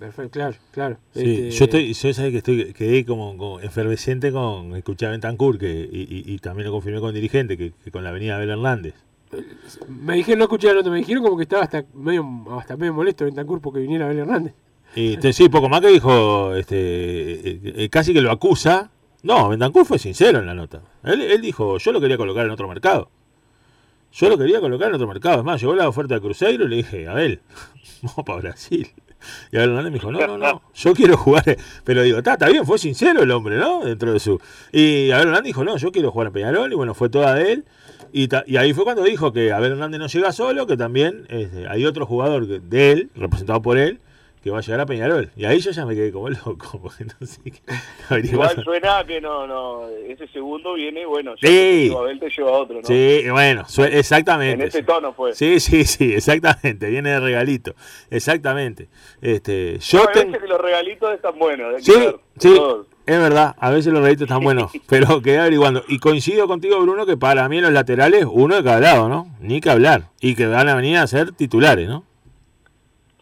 [0.00, 0.96] Perfecto, claro, claro.
[1.14, 5.12] Sí, Este, yo estoy, yo sabes que estoy, quedé como, como efervescente con escuchar a
[5.12, 8.34] Bentancur, que, y, y- y también lo confirmé con dirigente, que, que con la avenida
[8.36, 8.94] Abel Hernández.
[9.88, 12.26] Me dijeron, no escuché la nota, me dijeron como que estaba hasta medio,
[12.58, 14.54] hasta medio molesto Bentancur porque viniera Abel Hernández.
[14.96, 16.76] Y entonces, sí, poco más que dijo, este,
[17.50, 18.90] eh, eh, casi que lo acusa.
[19.22, 20.82] No, Bentancur fue sincero en la nota.
[21.04, 23.10] Él, él dijo, yo lo quería colocar en otro mercado.
[24.12, 25.38] Yo lo quería colocar en otro mercado.
[25.40, 27.40] Es más, llegó la oferta de Cruzeiro y le dije, Abel,
[28.02, 28.88] vamos para Brasil.
[29.52, 31.44] Y Abel Hernández me dijo, no, no, no, yo quiero jugar.
[31.84, 33.84] Pero digo, está, está bien, fue sincero el hombre, ¿no?
[33.84, 34.40] Dentro de su.
[34.72, 36.72] Y Abel Hernández dijo, no, yo quiero jugar en Peñarol.
[36.72, 37.64] Y bueno, fue toda de él.
[38.12, 41.86] Y, ahí fue cuando dijo que Abel Hernández no llega solo, que también este, hay
[41.86, 44.00] otro jugador de él, representado por él,
[44.42, 45.30] que va a llegar a Peñarol.
[45.36, 47.60] Y ahí yo ya me quedé como loco, porque no sé qué.
[48.24, 51.92] Igual suena que no, no, ese segundo viene, bueno, ya Sí.
[52.20, 52.86] te lleva a a otro, ¿no?
[52.86, 54.62] Sí, bueno, exactamente.
[54.62, 55.34] En ese tono fue.
[55.34, 57.74] Sí, sí, sí, exactamente, viene de regalito.
[58.10, 58.88] Exactamente.
[59.20, 60.26] Este, yo No, hay tengo...
[60.32, 61.84] veces que los regalitos están buenos.
[61.84, 62.86] Sí, ver, sí, todos.
[63.06, 65.84] es verdad, a veces los regalitos están buenos, pero quedé averiguando.
[65.88, 69.28] Y coincido contigo, Bruno, que para mí los laterales, uno de cada lado, ¿no?
[69.40, 70.04] Ni que hablar.
[70.20, 72.04] Y que van a venir a ser titulares, ¿no?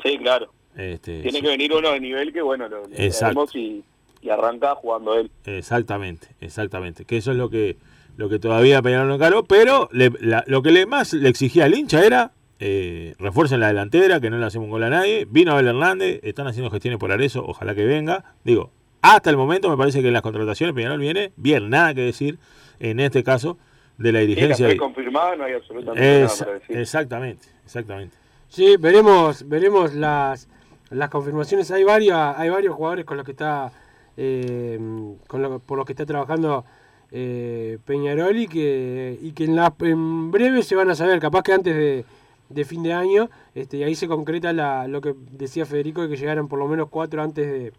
[0.02, 0.48] Sí, claro.
[0.78, 3.84] Este, Tiene que venir uno de nivel que, bueno, lo, lo y,
[4.22, 5.30] y arranca jugando él.
[5.44, 7.04] Exactamente, exactamente.
[7.04, 7.76] Que eso es lo que
[8.16, 11.66] lo que todavía Peñarol no encaró, pero le- la- lo que le más le exigía
[11.66, 15.24] al hincha era eh, refuercen la delantera, que no le hacemos un gol a nadie.
[15.30, 18.24] Vino Abel Hernández, están haciendo gestiones por Arezo, ojalá que venga.
[18.42, 22.00] Digo, hasta el momento me parece que en las contrataciones Peñarol viene bien, nada que
[22.00, 22.38] decir
[22.80, 23.58] en este caso
[23.98, 24.76] de la Sí, la dirigencia.
[24.76, 26.76] confirmada, no hay absolutamente Es- nada para decir.
[26.78, 28.16] exactamente, exactamente.
[28.48, 30.48] Sí, veremos, veremos las,
[30.90, 31.70] las confirmaciones.
[31.70, 33.72] Hay varios, hay varios jugadores con los que está,
[34.16, 34.78] eh,
[35.26, 36.64] con lo- por los que está trabajando
[37.10, 42.04] eh, Peñarol y que, y que en, breve se van a saber, capaz que antes
[42.50, 44.52] de, fin de año, este, y ahí se concreta
[44.86, 47.72] lo que decía Federico, de que llegaran por lo menos cuatro antes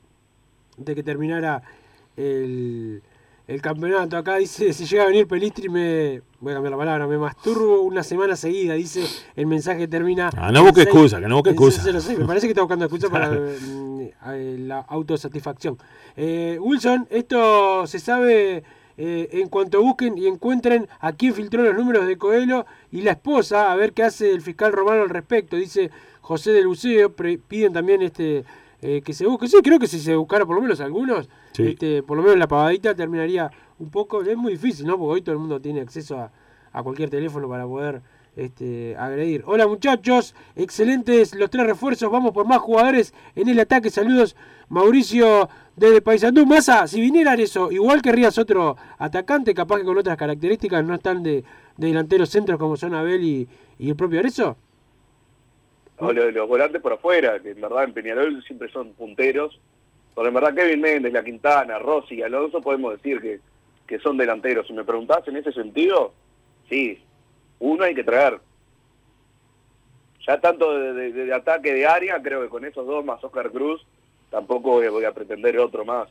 [0.78, 1.62] de que terminara
[2.18, 3.02] el,
[3.50, 4.16] el campeonato.
[4.16, 6.22] Acá dice, si llega a venir Pelistri me...
[6.40, 9.04] Voy a cambiar la palabra, me masturbo una semana seguida, dice
[9.36, 10.30] el mensaje termina...
[10.38, 11.82] Ah, no busque excusa, que no busque excusa.
[11.82, 12.20] 606.
[12.20, 15.78] Me parece que está buscando excusa para mm, eh, la autosatisfacción.
[16.16, 18.64] Eh, Wilson, esto se sabe
[18.98, 23.12] eh, en cuanto busquen y encuentren a quién filtró los números de Coelho y la
[23.12, 25.58] esposa, a ver qué hace el fiscal romano al respecto.
[25.58, 25.90] Dice
[26.22, 28.46] José del Buceo, piden también este
[28.82, 29.48] eh, que se busque.
[29.48, 31.68] Sí, creo que si se buscara por lo menos algunos, Sí.
[31.70, 34.22] este, por lo menos la pavadita terminaría un poco.
[34.22, 34.98] Es muy difícil, ¿no?
[34.98, 36.32] Porque hoy todo el mundo tiene acceso a,
[36.72, 38.02] a cualquier teléfono para poder
[38.36, 39.44] este, agredir.
[39.48, 43.90] Hola muchachos, excelentes los tres refuerzos, vamos por más jugadores en el ataque.
[43.90, 44.36] Saludos,
[44.70, 46.46] Mauricio desde Paysandú.
[46.46, 51.24] Massa, si viniera eso, igual querrías otro atacante, capaz que con otras características, no están
[51.24, 51.44] de,
[51.78, 54.56] de delanteros centros como son Abel y, y el propio Arezo.
[56.00, 59.60] O lo de los volantes por afuera, que en verdad en Peñarol siempre son punteros.
[60.14, 63.40] Porque en verdad Kevin Méndez, La Quintana, Rossi Alonso podemos decir que,
[63.88, 64.66] que son delanteros.
[64.68, 66.14] Si me preguntás en ese sentido,
[66.70, 67.02] sí,
[67.60, 68.40] uno hay que traer.
[70.28, 73.52] Ya tanto de, de- de ataque de área, creo que con esos dos más Oscar
[73.52, 73.86] Cruz,
[74.30, 76.08] tampoco voy a, voy a pretender otro más.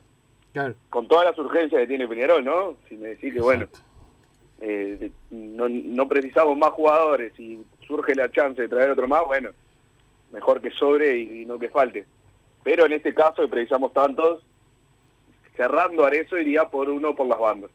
[0.53, 0.75] Claro.
[0.91, 2.77] Con todas las urgencias que tiene Peñarol, ¿no?
[2.89, 3.67] Si me decís que, bueno,
[4.61, 9.51] eh, no, no precisamos más jugadores y surge la chance de traer otro más, bueno,
[10.33, 12.07] mejor que sobre y, y no que falte.
[12.63, 14.43] Pero en este caso, que precisamos tantos,
[15.57, 17.71] cerrando a eso iría por uno por las bandas.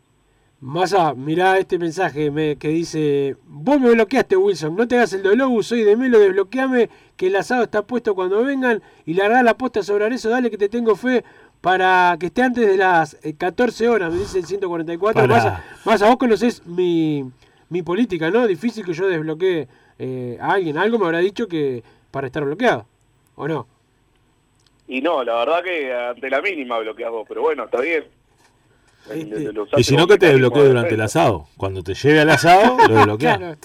[0.62, 4.76] Massa, mirá este mensaje me- que dice: Vos me bloqueaste, Wilson.
[4.76, 6.90] No te hagas el dolor, soy de Melo, desbloqueame.
[7.18, 8.82] Que el asado está puesto cuando vengan.
[9.06, 10.30] Y largá la posta sobre eso.
[10.30, 11.24] Dale que te tengo fe
[11.60, 14.14] para que esté antes de las eh, 14 horas.
[14.14, 15.22] Me dice el 144.
[15.22, 15.28] Pará.
[15.36, 17.30] Massa, Massa, vos conocés mi,
[17.70, 18.48] mi política, ¿no?
[18.48, 19.68] Difícil que yo desbloquee
[20.00, 20.78] eh, a alguien.
[20.78, 21.84] Algo me habrá dicho que
[22.14, 22.86] para estar bloqueado.
[23.36, 23.66] ¿O no?
[24.88, 28.06] Y no, la verdad que ante la mínima bloqueas vos, pero bueno, está bien.
[29.10, 31.48] Este, Y si no, que te mecanismo desbloquee de durante el asado.
[31.58, 33.38] Cuando te lleve al asado, lo desbloquea.
[33.38, 33.58] Claro,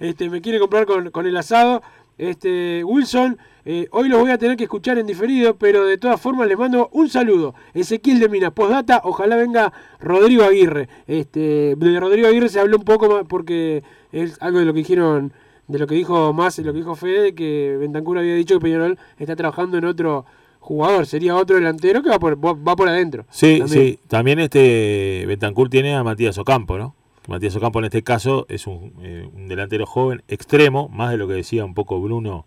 [0.00, 1.80] este, me quiere comprar con, con el asado.
[2.18, 6.20] Este, Wilson, eh, hoy los voy a tener que escuchar en diferido, pero de todas
[6.20, 7.54] formas les mando un saludo.
[7.72, 10.88] Ezequiel de Minas, postdata, ojalá venga Rodrigo Aguirre.
[11.06, 14.80] Este, de Rodrigo Aguirre se habló un poco más porque es algo de lo que
[14.80, 15.32] dijeron,
[15.68, 18.64] de lo que dijo más, de lo que dijo Fede, que Bentancur había dicho que
[18.64, 20.24] Peñarol está trabajando en otro
[20.60, 23.24] jugador, sería otro delantero que va por, va por adentro.
[23.30, 23.68] Sí, También.
[23.68, 23.98] sí.
[24.08, 26.94] También este Betancourt tiene a Matías Ocampo, ¿no?
[27.28, 31.26] Matías Ocampo en este caso es un, eh, un delantero joven, extremo, más de lo
[31.28, 32.46] que decía un poco Bruno,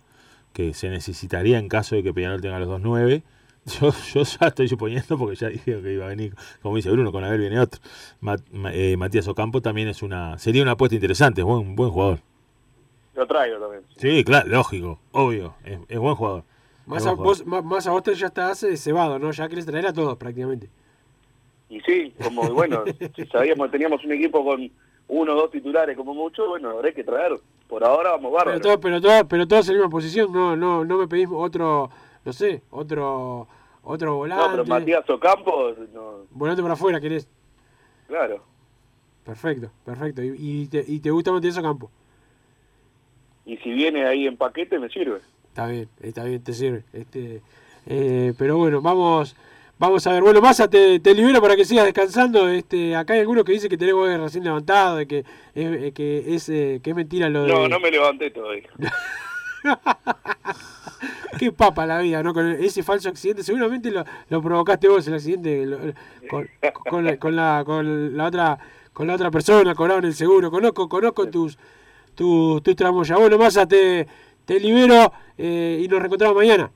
[0.53, 3.23] que se necesitaría en caso de que Peñarol tenga los 2-9.
[3.81, 7.11] Yo, yo ya estoy suponiendo, porque ya dije que iba a venir, como dice Bruno,
[7.11, 7.79] con Abel viene otro.
[8.71, 12.19] Eh, Matías Ocampo también es una sería una apuesta interesante, es buen, buen jugador.
[13.19, 13.83] Lo traigo también.
[13.97, 16.43] Sí, claro, lógico, obvio, es, es buen jugador.
[16.85, 19.31] Más Es a, buen vos, más, más a vos ya estás cebado, ¿no?
[19.31, 20.69] Ya querés traer a todos prácticamente.
[21.67, 22.85] Y sí, como bueno,
[23.17, 24.71] si sabíamos que teníamos un equipo con
[25.09, 27.37] uno o dos titulares como mucho, bueno, habrá que traer.
[27.67, 28.61] Por ahora vamos Pero, bárbaro.
[28.61, 31.89] todo, pero, todo, pero todos en la misma posición, no, no, no me pedís otro,
[32.23, 33.49] no sé, otro,
[33.83, 34.45] otro volante.
[34.45, 37.27] No, pero Matías Ocampo, no, Volante para afuera, querés.
[38.07, 38.47] claro.
[39.25, 40.23] Perfecto, perfecto.
[40.23, 41.91] Y, y te, y te gusta Matías Ocampo.
[43.63, 45.19] Si viene ahí en paquete, me sirve.
[45.47, 46.83] Está bien, está bien, te sirve.
[46.93, 47.41] Este,
[47.87, 49.35] eh, pero bueno, vamos,
[49.77, 50.21] vamos a ver.
[50.21, 52.47] Bueno, Massa, te, te libero para que sigas descansando.
[52.49, 56.35] Este, acá hay algunos que dicen que tenés vos recién levantado, de que, eh, que
[56.35, 57.53] es eh, que es mentira lo de.
[57.53, 58.69] No, no me levanté todavía.
[61.37, 62.33] Qué papa la vida, ¿no?
[62.33, 63.43] Con ese falso accidente.
[63.43, 65.77] Seguramente lo, lo provocaste vos, el accidente, lo-
[66.29, 66.49] con,
[66.89, 68.59] con la, con, la, con la otra
[68.93, 70.51] con la otra persona, cobraron el seguro.
[70.51, 71.57] Conozco, conozco tus,
[72.19, 73.17] tus, tus tramoyas.
[73.17, 74.05] Bueno, Massa, te,
[74.43, 76.69] te libero eh, y nos reencontramos mañana.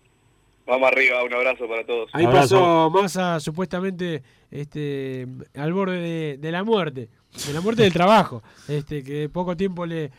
[0.66, 2.10] Vamos arriba, un abrazo para todos.
[2.14, 2.56] Ahí Abrazo.
[2.56, 7.10] pasó Massa supuestamente este, al borde de, de la muerte,
[7.48, 10.10] de la muerte del trabajo, este, que poco tiempo le,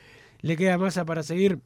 [0.42, 1.58] le queda a Massa para seguir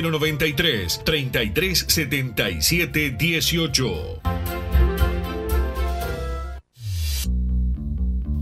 [0.00, 4.59] 093 33 77 18.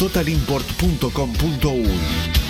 [0.00, 2.49] www.totalimport.com.uy.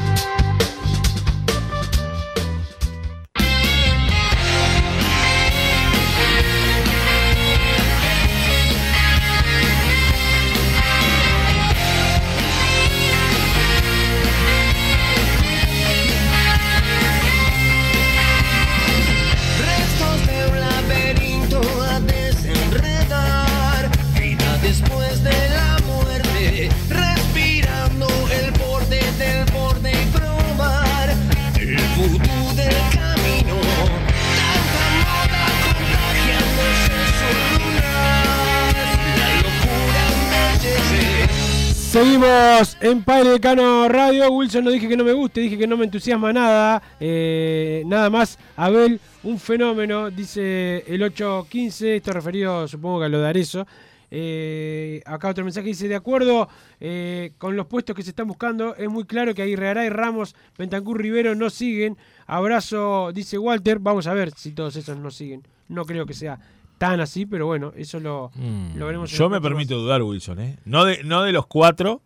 [42.01, 44.31] Seguimos en Padre Decano Radio.
[44.31, 46.81] Wilson no dije que no me guste, dije que no me entusiasma nada.
[46.99, 51.97] Eh, nada más, Abel, un fenómeno, dice el 815.
[51.97, 53.67] Esto referido, supongo que a lo de Arezo.
[54.09, 58.75] Eh, acá otro mensaje dice: De acuerdo eh, con los puestos que se están buscando,
[58.77, 61.97] es muy claro que Aguirre Ramos, Bentancur Rivero no siguen.
[62.25, 63.77] Abrazo, dice Walter.
[63.77, 65.43] Vamos a ver si todos esos no siguen.
[65.67, 66.39] No creo que sea
[66.81, 68.31] tan así, pero bueno, eso lo,
[68.75, 69.13] lo veremos.
[69.13, 69.15] Mm.
[69.15, 70.57] Yo me permito dudar, Wilson, ¿eh?
[70.65, 72.01] No de, no de los cuatro,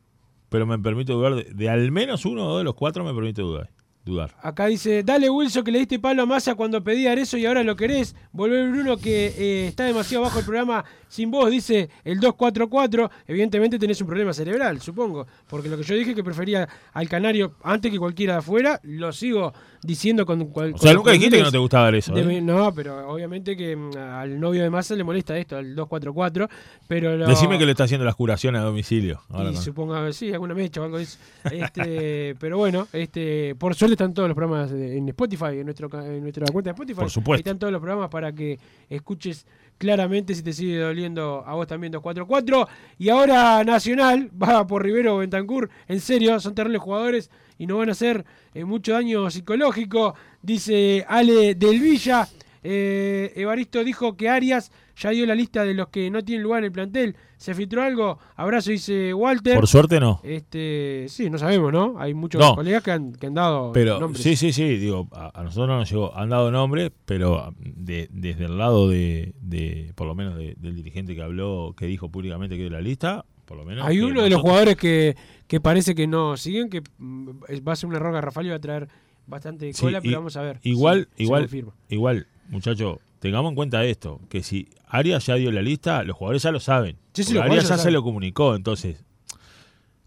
[0.49, 1.35] pero me permito dudar.
[1.35, 3.69] De, de al menos uno o dos de los cuatro me permito dudar.
[4.05, 4.35] Dudar.
[4.41, 7.63] Acá dice, dale Wilson que le diste palo a Massa cuando pedía eso y ahora
[7.63, 8.15] lo querés.
[8.31, 13.09] Volver Bruno que eh, está demasiado bajo el programa sin voz, dice el 244.
[13.27, 15.25] Evidentemente tenés un problema cerebral, supongo.
[15.47, 19.11] Porque lo que yo dije que prefería al Canario antes que cualquiera de afuera, lo
[19.11, 22.41] sigo diciendo con cual, O sea, nunca dijiste que no te gustaba de ¿eh?
[22.41, 26.49] No, pero obviamente que mm, al novio de Massa le molesta esto, al 244.
[26.87, 29.21] Pero lo- Decime que le está haciendo las curaciones a domicilio.
[29.29, 31.17] Ahora y con- supongo sí, alguna mecha o algo de eso.
[31.51, 36.21] Este, pero bueno, este, por suerte están todos los programas en Spotify, en, nuestro, en
[36.21, 36.99] nuestra cuenta de Spotify.
[36.99, 37.39] Por supuesto.
[37.39, 39.45] Están todos los programas para que escuches
[39.77, 42.67] claramente si te sigue doliendo a vos también 244.
[42.99, 45.69] Y ahora Nacional va por Rivero o Bentancur.
[45.87, 50.15] En serio, son terribles jugadores y no van a hacer eh, mucho daño psicológico.
[50.41, 52.27] Dice Ale del Villa.
[52.67, 56.59] Eh, Evaristo dijo que Arias ya dio la lista de los que no tienen lugar
[56.59, 57.15] en el plantel.
[57.37, 58.17] ¿Se filtró algo?
[58.35, 59.53] Abrazo, dice Walter.
[59.55, 60.19] Por suerte no.
[60.23, 61.95] Este, sí, no sabemos, ¿no?
[61.99, 62.55] Hay muchos No.
[62.55, 64.23] colegas que han, que han dado Pero nombres.
[64.23, 68.07] sí, sí, sí, digo, a, a nosotros no nos llegó, han dado nombre, pero de-
[68.11, 72.09] desde el lado de, de por lo menos de- del dirigente que habló, que dijo
[72.09, 73.85] públicamente que dio la lista, por lo menos.
[73.85, 77.29] Hay uno de los jugadores que, que parece que no siguen, que mm,
[77.67, 78.87] va a ser un error garrafal y va a traer
[79.27, 80.59] bastante Sí, cola, y- pero vamos a ver.
[80.63, 81.49] Igual, se igual,
[81.89, 86.43] igual, muchacho, tengamos en cuenta esto, que si Arias ya dio la lista, los jugadores
[86.43, 86.97] ya lo saben.
[87.29, 89.03] Sí, Arias ya se lo comunicó, entonces,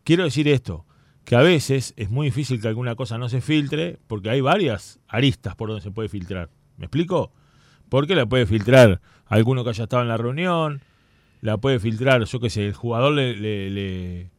[0.05, 0.85] quiero decir esto,
[1.25, 4.99] que a veces es muy difícil que alguna cosa no se filtre, porque hay varias
[5.09, 6.49] aristas por donde se puede filtrar.
[6.77, 7.33] ¿Me explico?
[7.89, 10.81] Porque la puede filtrar alguno que haya estado en la reunión,
[11.41, 14.31] la puede filtrar, yo qué sé, el jugador le, le- le-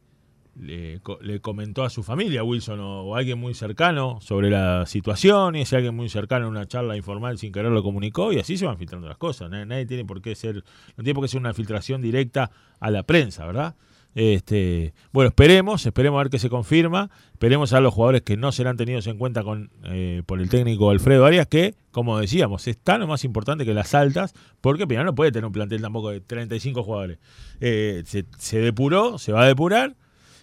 [0.60, 5.62] le le comentó a su familia, Wilson, o, alguien muy cercano sobre la situación, y
[5.62, 8.66] ese alguien muy cercano en una charla informal sin querer lo comunicó, y así se
[8.66, 9.50] van filtrando las cosas.
[9.50, 10.56] Nadie, nadie tiene por qué ser,
[10.96, 13.74] no tiene por qué ser una filtración directa a la prensa, ¿verdad?
[14.14, 18.50] Este, bueno, esperemos, esperemos a ver qué se confirma, esperemos a los jugadores que no
[18.50, 22.76] serán tenidos en cuenta con, eh, por el técnico Alfredo Arias, que, como decíamos, es
[22.76, 26.10] tan o más importante que las altas, porque Peñarol no puede tener un plantel tampoco
[26.10, 27.18] de 35 jugadores.
[27.60, 29.94] Eh, se depuró, se va a depurar,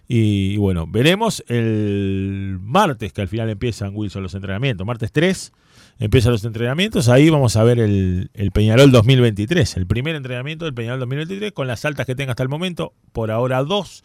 [0.08, 5.52] y, bueno, veremos el martes, que al final empiezan Wilson los entrenamientos, martes 3
[6.00, 10.74] empiezan los entrenamientos, ahí vamos a ver el, el Peñarol 2023, el primer entrenamiento del
[10.74, 14.04] Peñarol 2023 con las altas que tenga hasta el momento, por ahora dos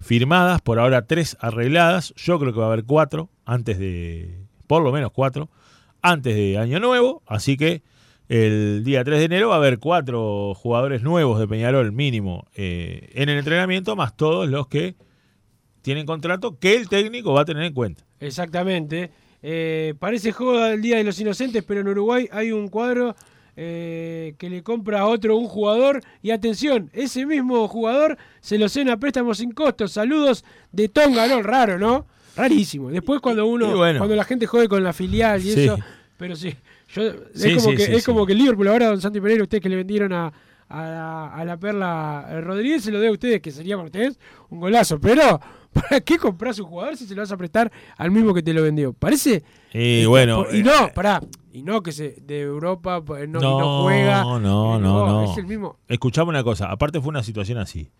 [0.00, 4.82] firmadas, por ahora tres arregladas, yo creo que va a haber cuatro antes de, por
[4.82, 5.48] lo menos cuatro,
[6.02, 7.82] antes de Año Nuevo, así que
[8.28, 13.10] el día 3 de enero va a haber cuatro jugadores nuevos de Peñarol mínimo eh,
[13.14, 14.94] en el entrenamiento, más todos los que
[15.82, 18.04] tienen contrato que el técnico va a tener en cuenta.
[18.20, 19.10] Exactamente.
[19.42, 23.16] Eh, parece joda el Día de los Inocentes, pero en Uruguay hay un cuadro
[23.56, 26.02] eh, que le compra a otro un jugador.
[26.22, 29.88] Y atención, ese mismo jugador se lo cena a préstamo sin costo.
[29.88, 31.42] Saludos de Tonga, ¿no?
[31.42, 32.06] Raro, ¿no?
[32.36, 32.90] Rarísimo.
[32.90, 33.98] Después cuando uno, bueno.
[33.98, 35.64] cuando la gente jode con la filial y Sí.
[35.64, 35.78] eso,
[36.16, 36.54] pero sí.
[36.94, 39.68] Yo, es como sí, que es como que Liverpool ahora, don Santi Pereira, ustedes que
[39.68, 40.32] le vendieron a,
[40.68, 44.18] a la Perla eh, Rodríguez, se lo dé a ustedes, que sería para ustedes
[44.48, 45.00] un golazo.
[45.00, 45.40] Pero,
[45.72, 48.52] ¿para qué comprar un jugador si se lo vas a prestar al mismo que te
[48.52, 48.92] lo vendió?
[48.92, 49.42] Parece.
[49.72, 51.20] Y este, bueno, por- y eh, no, pará.
[51.52, 54.22] Y no que se de Europa pues, no, y no No, juega.
[54.24, 55.32] no, eh, no, no.
[55.32, 55.78] Es el mismo.
[55.88, 57.90] Escuchame una cosa, aparte fue una situación así.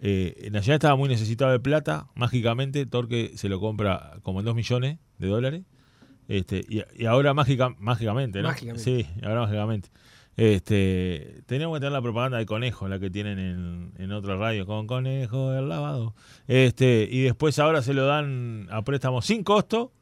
[0.00, 4.54] Eh, Nacional estaba muy necesitado de plata, mágicamente Torque se lo compra como en 2
[4.54, 5.62] millones de dólares.
[6.28, 8.48] Este, y, y ahora mágica, mágicamente, ¿no?
[8.48, 8.82] Mágicamente.
[8.84, 9.88] Sí, ahora mágicamente.
[10.38, 14.66] Este, tenemos que tener la propaganda de Conejo, la que tienen en, en otra radio,
[14.66, 16.14] con Conejo el lavado.
[16.46, 19.92] Este, y después ahora se lo dan a préstamo sin costo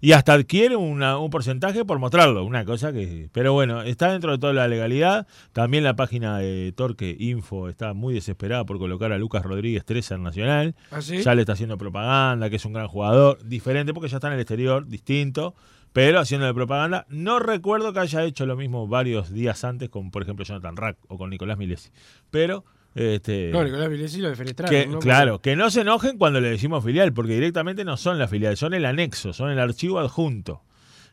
[0.00, 3.30] y hasta adquiere una- un porcentaje por mostrarlo, una cosa que...
[3.32, 5.26] Pero bueno, está dentro de toda la legalidad.
[5.52, 10.10] También la página de Torque Info está muy desesperada por colocar a Lucas Rodríguez 3
[10.12, 10.76] en Nacional.
[10.90, 11.22] ¿Ah, sí?
[11.22, 14.34] Ya le está haciendo propaganda, que es un gran jugador, diferente porque ya está en
[14.34, 15.54] el exterior, distinto,
[15.98, 17.06] pero haciéndole propaganda.
[17.08, 20.96] No recuerdo que haya hecho lo mismo varios días antes con, por ejemplo, Jonathan Rack
[21.08, 21.90] o con Nicolás Milesi.
[22.30, 22.64] Pero...
[22.94, 25.00] Este, No, Nicolás Vilesi lo que, ¿no?
[25.00, 28.56] claro, que no se enojen cuando le decimos filial, porque directamente no son la filial,
[28.56, 30.62] son el anexo, son el archivo adjunto.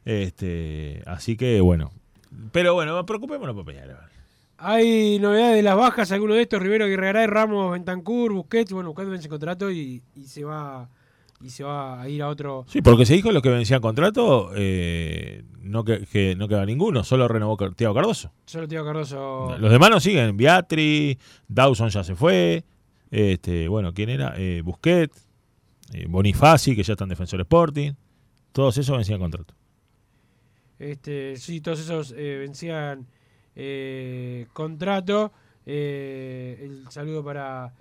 [0.05, 1.91] Este, así que bueno.
[2.51, 3.97] Pero bueno, preocupémonos por Peñarol.
[4.59, 9.09] Hay novedades de las bajas, alguno de estos, Rivero Guerrero, Ramos, Bentancur, Busquets, bueno, Busquets
[9.09, 10.87] vence contrato y, y se va
[11.45, 12.65] y se va a ir a otro.
[12.67, 17.03] Sí, porque se dijo los que vencían contrato, eh, no que, que no queda ninguno,
[17.03, 18.31] solo renovó Thiago Cardoso.
[18.45, 19.55] Solo Tío Cardoso.
[19.59, 22.63] Los demás no siguen, Beatri, Dawson ya se fue,
[23.11, 24.33] este, bueno, ¿quién era?
[24.37, 25.29] Eh, Busquets,
[25.93, 27.93] eh, Bonifaci, que ya está en Defensor Sporting,
[28.51, 29.53] todos esos vencían contrato.
[30.79, 33.05] Este, sí, todos esos eh, vencían
[34.51, 35.31] contrato.
[35.65, 37.71] El saludo para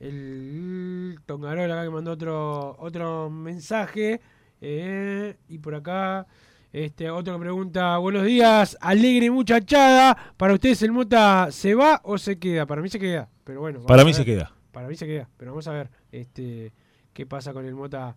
[0.00, 4.20] el Tongarol acá que mandó otro otro mensaje.
[4.60, 6.26] Eh, y por acá,
[6.72, 10.16] este otro que pregunta, buenos días, alegre muchachada.
[10.36, 12.66] ¿Para ustedes el Mota se va o se queda?
[12.66, 13.82] Para mí se queda, pero bueno.
[13.82, 14.52] Para mí se queda.
[14.72, 16.72] Para mí se queda, pero vamos a ver este
[17.12, 18.16] qué pasa con el Mota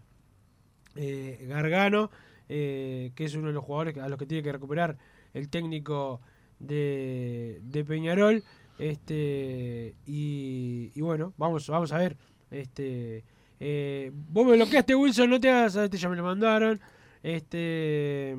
[0.95, 2.11] eh, Gargano,
[2.49, 4.97] eh, que es uno de los jugadores a los que tiene que recuperar
[5.33, 6.19] el técnico
[6.59, 8.43] de, de Peñarol.
[8.79, 12.17] Este y, y bueno, vamos, vamos a ver.
[12.49, 13.23] Este
[13.59, 16.79] eh, vos me bloqueaste, Wilson, no te hagas, este ya me lo mandaron.
[17.21, 18.35] Este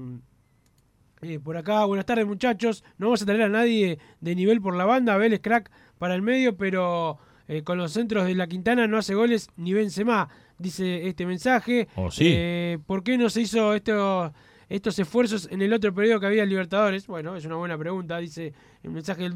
[1.22, 2.82] eh, por acá, buenas tardes muchachos.
[2.97, 5.16] No vamos a traer a nadie de nivel por la banda.
[5.18, 9.14] Vélez crack para el medio, pero eh, con los centros de la Quintana no hace
[9.14, 11.88] goles ni Benzema, dice este mensaje.
[11.97, 12.24] Oh, sí.
[12.26, 14.32] Eh, ¿Por qué no se hizo esto,
[14.70, 17.07] estos esfuerzos en el otro periodo que había Libertadores?
[17.07, 19.34] Bueno, es una buena pregunta, dice el mensaje del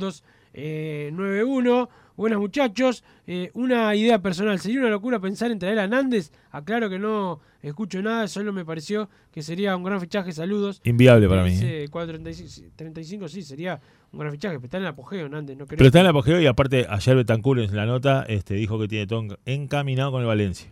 [0.55, 1.89] 291.
[2.17, 6.31] Buenas muchachos, Eh, una idea personal, ¿sería una locura pensar en traer a Nández?
[6.53, 10.81] Aclaro que no escucho nada, solo me pareció que sería un gran fichaje, saludos.
[10.85, 13.81] Inviable para mí, Dice 435, 35 sí, sería
[14.13, 15.79] un gran fichaje, pero está en el apogeo Nández, no creo.
[15.79, 18.87] Pero está en el apogeo y aparte ayer Betancur en la nota este, dijo que
[18.89, 20.71] tiene todo en- encaminado con el Valencia.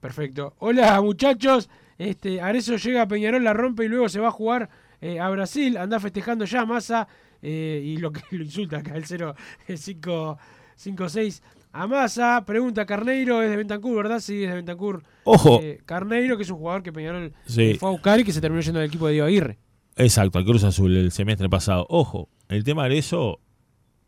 [0.00, 0.54] Perfecto.
[0.58, 4.68] Hola muchachos, este Arezo llega a Peñarol, la rompe y luego se va a jugar
[5.00, 7.08] eh, a Brasil, anda festejando ya Massa
[7.44, 9.34] eh, y lo que lo insulta acá el 0
[9.68, 10.38] el 5
[10.82, 11.40] 5-6
[11.72, 14.20] a Massa, pregunta Carneiro, es de Bentancur, ¿verdad?
[14.20, 15.02] Sí, es de Bentancur.
[15.24, 15.60] Ojo.
[15.60, 17.74] Eh, Carneiro, que es un jugador que Peñarol Sí.
[17.80, 19.58] fue a buscar y que se terminó yendo del equipo de Diego Aguirre.
[19.96, 21.84] Exacto, al Cruz Azul el semestre pasado.
[21.88, 23.40] Ojo, el tema de eso,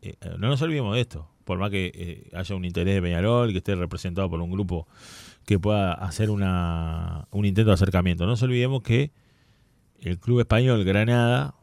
[0.01, 1.29] eh, no nos olvidemos de esto.
[1.43, 4.87] Por más que eh, haya un interés de Peñarol, que esté representado por un grupo
[5.45, 8.23] que pueda hacer una, un intento de acercamiento.
[8.25, 9.11] No nos olvidemos que
[9.99, 11.53] el club español Granada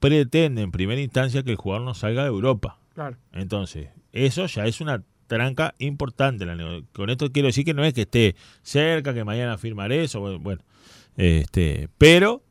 [0.00, 2.78] pretende en primera instancia que el jugador no salga de Europa.
[2.94, 3.16] Claro.
[3.32, 6.46] Entonces, eso ya es una tranca importante.
[6.92, 10.62] Con esto quiero decir que no es que esté cerca, que mañana firmaré eso, bueno,
[11.16, 12.42] este, pero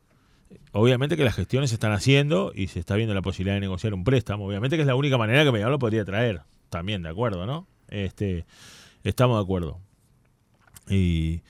[0.72, 3.94] obviamente que las gestiones se están haciendo y se está viendo la posibilidad de negociar
[3.94, 4.46] un préstamo.
[4.46, 6.42] Obviamente que es la única manera que Peñarol lo podría traer.
[6.70, 7.66] También, de acuerdo, ¿no?
[7.88, 8.46] Este,
[9.02, 9.80] estamos de acuerdo.
[10.88, 11.42] Y,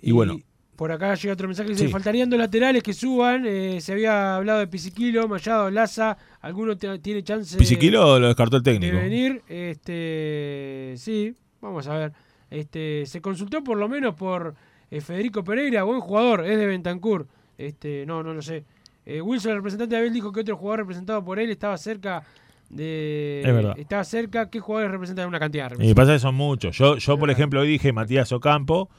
[0.00, 0.40] y bueno,
[0.76, 1.90] Por acá llega otro mensaje que dice, Sí.
[1.92, 7.22] faltarían dos laterales que suban, eh, se había hablado de Pisiquilo, Mayado, Laza, alguno tiene
[7.24, 8.96] chance Pisiquilo lo descartó el de técnico.
[8.96, 12.12] venir, este sí, vamos a ver.
[12.50, 14.54] Este se consultó por lo menos por
[14.90, 17.26] eh, Federico Pereira, buen jugador, es de Bentancur.
[17.58, 18.64] Este, no, no lo sé.
[19.04, 22.22] Eh, Wilson, el representante de Abel, dijo que otro jugador representado por él estaba cerca
[22.68, 23.74] de Es verdad.
[23.78, 25.72] estaba cerca, ¿qué jugadores representan una cantidad?
[25.78, 26.76] Y pasa que son muchos.
[26.76, 28.90] Yo, yo por ejemplo, hoy dije Matías Ocampo.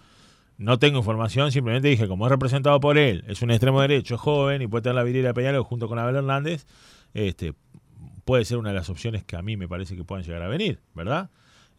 [0.57, 4.21] No tengo información, simplemente dije, como es representado por él, es un extremo derecho, es
[4.21, 6.65] joven y puede tener la vidriera de Peñarol junto con Abel Hernández,
[7.13, 7.53] este,
[8.25, 10.47] puede ser una de las opciones que a mí me parece que puedan llegar a
[10.47, 11.29] venir, ¿verdad?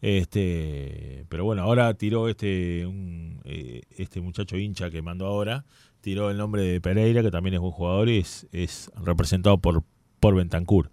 [0.01, 5.65] Este, pero bueno, ahora tiró este, un, eh, este muchacho hincha que mandó ahora,
[6.01, 9.83] tiró el nombre de Pereira, que también es buen jugador y es, es representado por,
[10.19, 10.89] por Bentancur.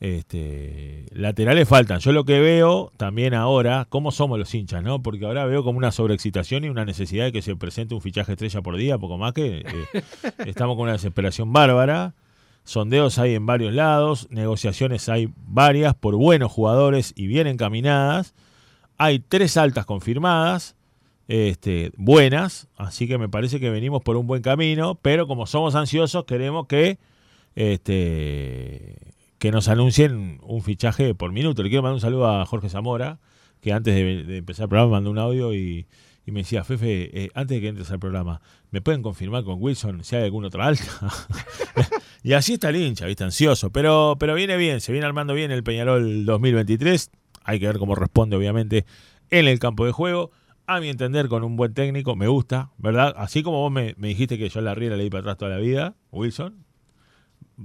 [0.00, 2.00] Este, laterales faltan.
[2.00, 5.02] Yo lo que veo también ahora, cómo somos los hinchas, ¿no?
[5.02, 8.32] Porque ahora veo como una sobreexcitación y una necesidad de que se presente un fichaje
[8.32, 10.02] estrella por día, poco más que eh,
[10.46, 12.14] estamos con una desesperación bárbara.
[12.64, 18.34] Sondeos hay en varios lados, negociaciones hay varias por buenos jugadores y bien encaminadas.
[18.96, 20.76] Hay tres altas confirmadas,
[21.28, 25.74] este, buenas, así que me parece que venimos por un buen camino, pero como somos
[25.74, 26.98] ansiosos queremos que
[27.54, 28.96] este,
[29.40, 31.62] que nos anuncien un fichaje por minuto.
[31.62, 33.20] Le quiero mandar un saludo a Jorge Zamora,
[33.62, 35.86] que antes de, empezar el programa mandó un audio y,
[36.26, 39.56] y me decía, Fefe, eh, antes de que entres al programa, ¿me pueden confirmar con
[39.58, 40.84] Wilson si hay alguna otra alta?
[42.22, 43.24] y así está el hincha, ¿viste?
[43.24, 43.70] Ansioso.
[43.70, 47.10] Pero, pero viene bien, se viene armando bien el Peñarol 2023.
[47.42, 48.84] Hay que ver cómo responde, obviamente,
[49.30, 50.32] en el campo de juego.
[50.66, 53.14] A mi entender, con un buen técnico, me gusta, ¿verdad?
[53.16, 55.50] Así como vos me, me dijiste que yo la riera le di para atrás toda
[55.50, 56.66] la vida, Wilson,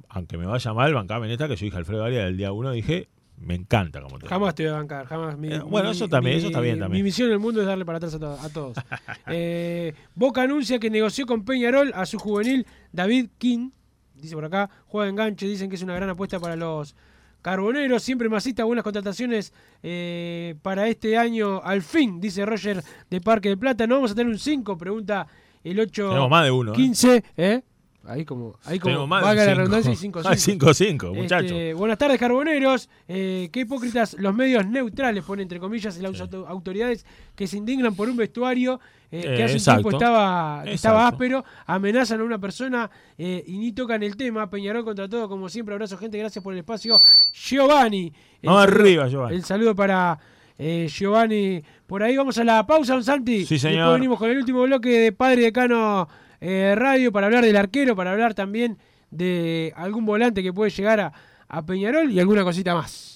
[0.09, 2.71] aunque me vaya mal, bancame en esta, que yo dije Alfredo Arias del día uno,
[2.71, 5.37] dije, me encanta como te Jamás te voy a bancar, jamás.
[5.37, 7.03] Mi- Eh, bueno, mi- eso también, mi- eso está bien también.
[7.03, 8.77] Mi misión en el mundo es darle para atrás a, to- a todos.
[9.27, 13.71] Eh, Boca anuncia que negoció con Peñarol a su juvenil David King.
[14.13, 16.95] Dice por acá, juega de enganche, dicen que es una gran apuesta para los
[17.41, 18.01] carboneros.
[18.01, 23.57] Siempre masista, buenas contrataciones eh, para este año al fin, dice Roger de Parque de
[23.57, 23.85] Plata.
[23.85, 24.77] ¿No vamos a tener un 5?
[24.77, 25.27] Pregunta
[25.63, 26.07] el 8.
[26.09, 26.75] Tenemos más de uno, ¿eh?
[26.75, 27.61] 15, ¿eh?
[28.07, 31.51] Ahí como, ahí como más de valga la redundancia y 5 Hay cinco, cinco, muchachos.
[31.51, 32.87] Este, buenas tardes, carboneros.
[33.07, 37.95] Eh, qué hipócritas los medios neutrales, pone entre comillas, las auto- autoridades que se indignan
[37.95, 38.79] por un vestuario
[39.11, 39.79] eh, que Eh, hace exacto.
[39.79, 44.49] un tiempo estaba, estaba áspero, amenazan a una persona y ni tocan el tema.
[44.49, 45.73] Peñarol contra todo, como siempre.
[45.73, 46.17] Abrazo, gente.
[46.17, 47.01] Gracias por el espacio.
[47.33, 48.11] Giovanni.
[48.43, 49.35] Vamos saludo- arriba, Giovanni.
[49.35, 50.19] El saludo para
[50.57, 51.61] eh, Giovanni.
[51.87, 53.45] Por ahí vamos a la pausa, don Santi.
[53.45, 53.77] Sí, señor.
[53.77, 56.07] Después venimos con el último bloque de Padre Decano
[56.41, 58.77] eh, Radio para hablar del arquero, para hablar también
[59.11, 61.13] de algún volante que puede llegar a,
[61.47, 63.15] a Peñarol y alguna cosita más.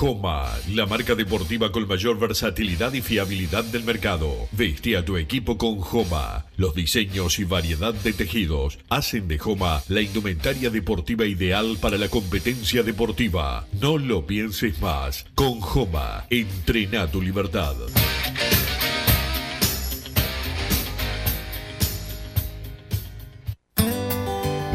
[0.00, 4.48] Joma, la marca deportiva con mayor versatilidad y fiabilidad del mercado.
[4.50, 6.46] Veste a tu equipo con Joma.
[6.56, 12.08] Los diseños y variedad de tejidos hacen de Joma la indumentaria deportiva ideal para la
[12.08, 13.66] competencia deportiva.
[13.78, 15.26] No lo pienses más.
[15.34, 17.74] Con Joma, entrena tu libertad.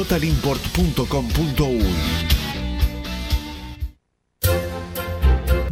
[0.00, 2.49] www.totalimport.com.uy.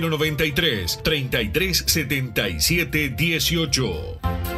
[0.00, 4.57] 093 33 77 18.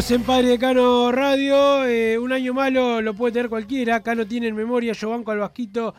[0.00, 1.84] Seguimos en Padre Decano Radio.
[1.84, 3.96] eh, un año malo lo puede tener cualquiera.
[3.96, 4.92] Acá no tiene en memoria.
[4.92, 5.94] Yo banco al Vasquito.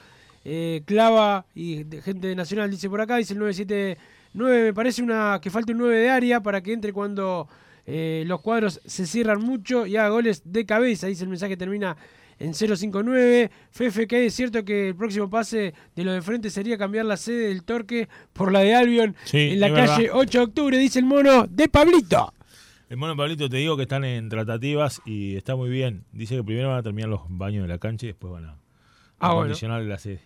[0.45, 3.17] eh, clava y de- gente de Nacional dice por acá.
[3.17, 4.63] Dice el 979.
[4.63, 7.47] Me parece una que falta un 9 de área para que entre cuando
[7.85, 11.07] eh, los cuadros se cierran mucho y haga goles de cabeza.
[11.07, 11.97] Dice el mensaje termina
[12.39, 13.51] en 059.
[13.71, 17.17] Fefe, que es cierto que el próximo pase de lo de frente sería cambiar la
[17.17, 20.19] sede del Torque por la de Albion Sí, en la calle verdad.
[20.19, 20.77] 8 de octubre.
[20.77, 22.33] Dice el mono de Pablito.
[22.89, 26.05] El mono Pablito te digo que están en tratativas y está muy bien.
[26.11, 28.55] Dice que primero van a terminar los baños de la cancha y después van a
[29.19, 29.41] Ah, bueno.
[29.41, 30.21] acondicionar la sede.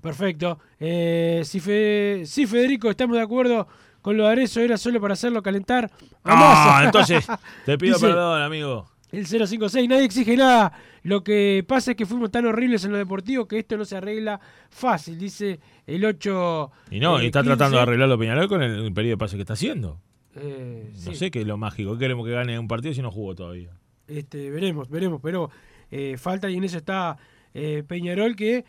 [0.00, 0.58] Perfecto.
[0.80, 3.68] Eh, si, Fe- sí, Federico, estamos de acuerdo
[4.02, 5.90] con lo de Arezo, era solo para hacerlo calentar.
[6.24, 7.26] Ah, entonces
[7.64, 8.86] te pido Dice perdón, amigo.
[9.12, 10.72] El 056, nadie exige nada.
[11.02, 13.96] Lo que pasa es que fuimos tan horribles en lo deportivo que esto no se
[13.96, 14.40] arregla
[14.70, 16.70] fácil, dice el 8.
[16.92, 17.56] Y no, eh, y está 15.
[17.56, 20.00] tratando de arreglarlo Peñarol con el, el periodo de pase que está haciendo.
[20.36, 21.14] Eh, No sí.
[21.16, 21.96] sé qué es lo mágico.
[21.98, 23.70] Queremos que gane un partido si no jugó todavía.
[24.06, 25.50] Este, veremos, veremos, pero
[25.90, 27.16] eh, falta y en eso está
[27.54, 28.64] eh, Peñarol que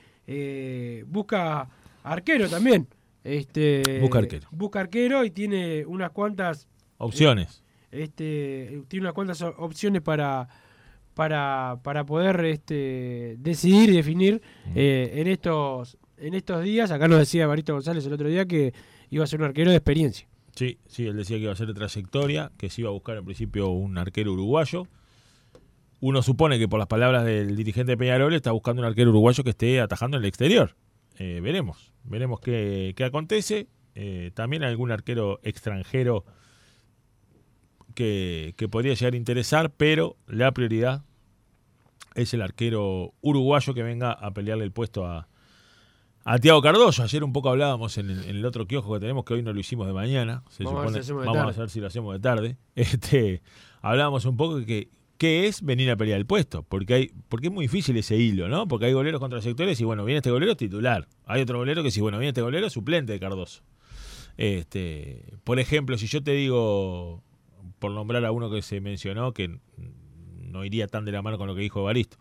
[1.08, 1.68] busca
[2.04, 2.88] arquero también.
[3.24, 4.48] Este, Busca arquero.
[4.52, 7.64] Busca arquero y tiene unas cuantas Opciones.
[7.92, 10.48] Este, tiene unas cuantas opciones para,
[11.14, 14.42] para, para poder este, decidir y definir
[14.76, 16.92] eh, en, estos, en estos días.
[16.92, 18.74] Acá nos decía Barito González el otro día que
[19.10, 20.28] iba a ser un arquero de experiencia.
[20.56, 23.18] Sí, sí, él decía que iba a ser de trayectoria, que se iba a buscar
[23.18, 24.88] en principio un arquero uruguayo.
[26.02, 29.52] Uno supone que por las palabras del dirigente Peñarol está buscando un arquero uruguayo que
[29.52, 30.76] esté atajando en el exterior.
[31.18, 33.68] Eh, veremos, veremos qué, qué acontece.
[33.94, 36.26] Eh, también algún arquero extranjero
[37.94, 41.04] que, que podría llegar a interesar, pero la prioridad
[42.16, 45.28] es el arquero uruguayo que venga a pelearle el puesto a,
[46.24, 47.04] a Tiago Cardoso.
[47.04, 49.54] Ayer un poco hablábamos en el, en el otro kiosco que tenemos, que hoy no
[49.54, 50.44] lo hicimos de mañana.
[50.50, 52.20] Se Vamos a ver si supone- hacemos de vamos a ver si lo hacemos de
[52.20, 52.58] tarde.
[52.76, 53.42] Este,
[53.82, 57.48] hablábamos un poco de que qué es venir a pelear el puesto, porque hay, porque
[57.48, 58.68] es muy difícil ese hilo, ¿no?
[58.68, 61.08] Porque hay goleros con trayectorias y bueno, viene este golero titular.
[61.26, 63.62] Hay otro golero que si bueno, viene este golero suplente de Cardoso.
[64.38, 67.22] Este, por ejemplo, si yo te digo,
[67.78, 69.60] por nombrar a uno que se mencionó, que
[70.40, 72.18] no iría tan de la mano con lo que dijo Baristo.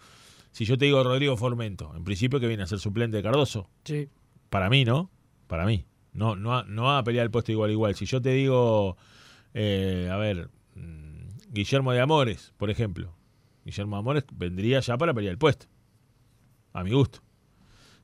[0.52, 3.68] Si yo te digo Rodrigo Formento, en principio que viene a ser suplente de Cardoso,
[3.84, 4.08] Sí.
[4.48, 5.10] para mí, ¿no?
[5.46, 5.84] Para mí.
[6.12, 7.94] No, no, no va a pelear el puesto igual igual.
[7.94, 8.96] Si yo te digo,
[9.54, 13.14] eh, a ver, mm, Guillermo de Amores, por ejemplo.
[13.64, 15.66] Guillermo de Amores vendría ya para pelear el puesto.
[16.72, 17.20] A mi gusto.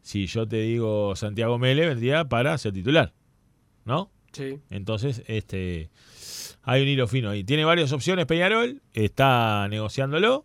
[0.02, 3.12] Si yo te digo Santiago Mele, vendría para ser titular.
[3.84, 4.10] ¿No?
[4.32, 4.60] Sí.
[4.70, 5.90] Entonces, este
[6.62, 7.42] hay un hilo fino ahí.
[7.44, 10.44] Tiene varias opciones Peñarol, está negociándolo.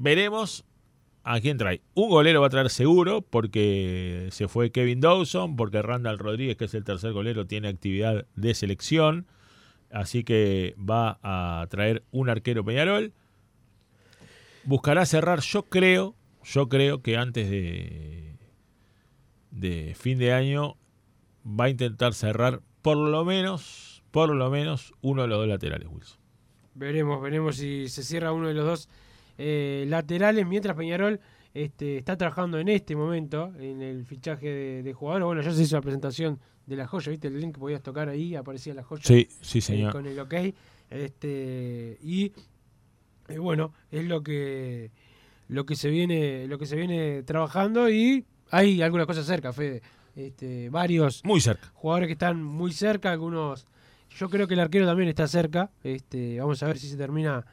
[0.00, 0.64] Veremos
[1.24, 1.82] a quién trae.
[1.92, 6.64] Un golero va a traer seguro porque se fue Kevin Dawson, porque Randall Rodríguez, que
[6.64, 9.26] es el tercer golero, tiene actividad de selección.
[9.90, 13.12] Así que va a traer un arquero Peñarol.
[14.64, 18.38] Buscará cerrar, yo creo, yo creo que antes de,
[19.50, 20.78] de fin de año
[21.44, 25.88] va a intentar cerrar por lo menos, por lo menos uno de los dos laterales,
[25.90, 26.18] Wilson.
[26.74, 28.88] Veremos, veremos si se cierra uno de los dos
[29.42, 31.18] eh, laterales, mientras Peñarol
[31.54, 35.24] este, está trabajando en este momento en el fichaje de, de jugadores.
[35.26, 37.28] Bueno, ya se hizo la presentación de la joya, ¿viste?
[37.28, 39.02] El link que podías tocar ahí, aparecía la joya.
[39.04, 39.92] Sí, sí, eh, señor.
[39.92, 40.34] con el ok.
[40.90, 42.32] Este, y
[43.28, 44.90] eh, bueno, es lo que
[45.48, 49.82] lo que se viene lo que se viene trabajando y hay algunas cosas cerca, Fede.
[50.14, 51.70] Este, varios Muy cerca.
[51.74, 53.66] jugadores que están muy cerca, algunos.
[54.18, 55.70] Yo creo que el arquero también está cerca.
[55.84, 57.46] Este, vamos a ver si se termina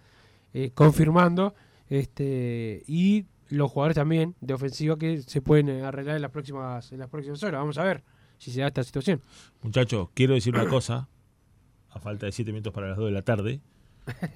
[0.53, 1.53] eh, confirmando.
[1.89, 6.91] Este, y los jugadores también de ofensiva que se pueden eh, arreglar en las próximas
[6.91, 7.59] en las próximas horas.
[7.59, 8.03] Vamos a ver
[8.38, 9.21] si se da esta situación.
[9.61, 11.09] Muchachos, quiero decir una cosa,
[11.89, 13.61] a falta de siete minutos para las 2 de la tarde,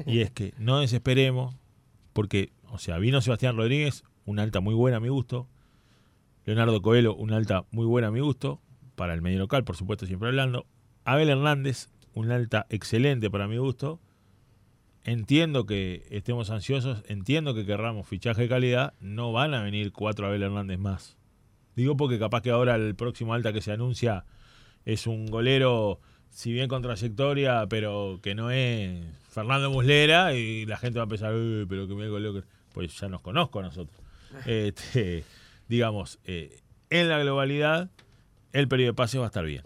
[0.06, 1.56] y es que no desesperemos,
[2.14, 5.47] porque, o sea, vino Sebastián Rodríguez, una alta muy buena a mi gusto,
[6.45, 8.62] Leonardo Coelho, una alta muy buena a mi gusto,
[8.95, 10.66] para el medio local, por supuesto, siempre hablando,
[11.06, 13.99] Abel Hernández, una alta excelente para mi gusto,
[15.04, 20.28] entiendo que estemos ansiosos, entiendo que querramos fichaje de calidad, no van a venir cuatro
[20.28, 21.18] Abel Hernández más.
[21.76, 24.26] Digo porque capaz que ahora el próximo alta que se anuncia
[24.86, 25.99] es un golero,
[26.30, 31.32] si bien con trayectoria, pero que no es Fernando Muslera y la gente va a
[31.34, 32.43] "Eh, pero que me goleo que-".
[32.74, 33.97] Pues ya nos conozco a nosotros.
[34.45, 35.26] Este,
[35.68, 37.89] digamos, eh, en la globalidad,
[38.54, 39.64] el periodo de pase va a estar bien.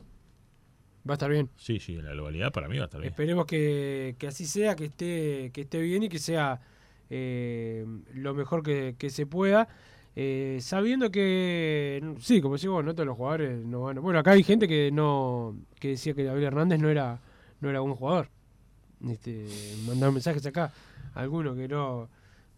[1.08, 1.50] Va a estar bien.
[1.56, 3.12] Sí, sí, en la globalidad para mí va a estar bien.
[3.12, 6.60] Esperemos que, que así sea, que esté, que esté bien y que sea
[7.10, 9.68] eh, lo mejor que, que se pueda.
[10.16, 14.44] eh, sabiendo que, sí, como decimos, no todos los jugadores no van Bueno, acá hay
[14.44, 17.20] gente que no que decía que David Hernández no era
[17.62, 18.30] no era buen jugador.
[19.08, 19.46] Este,
[19.86, 20.72] mandaron mensajes acá,
[21.14, 22.10] algunos que no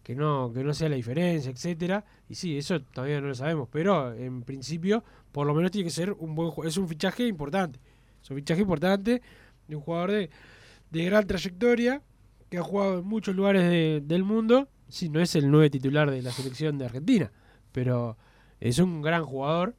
[0.02, 3.68] que no que no sea la diferencia, etcétera Y sí, eso todavía no lo sabemos,
[3.70, 7.78] pero en principio, por lo menos tiene que ser un buen es un fichaje importante.
[8.22, 9.22] Es un fichaje importante
[9.66, 10.30] de un jugador de,
[10.90, 12.02] de gran trayectoria,
[12.50, 14.68] que ha jugado en muchos lugares de- del mundo.
[14.88, 17.30] Sí, no es el nueve titular de la selección de Argentina,
[17.72, 18.16] pero
[18.60, 19.74] es un gran jugador.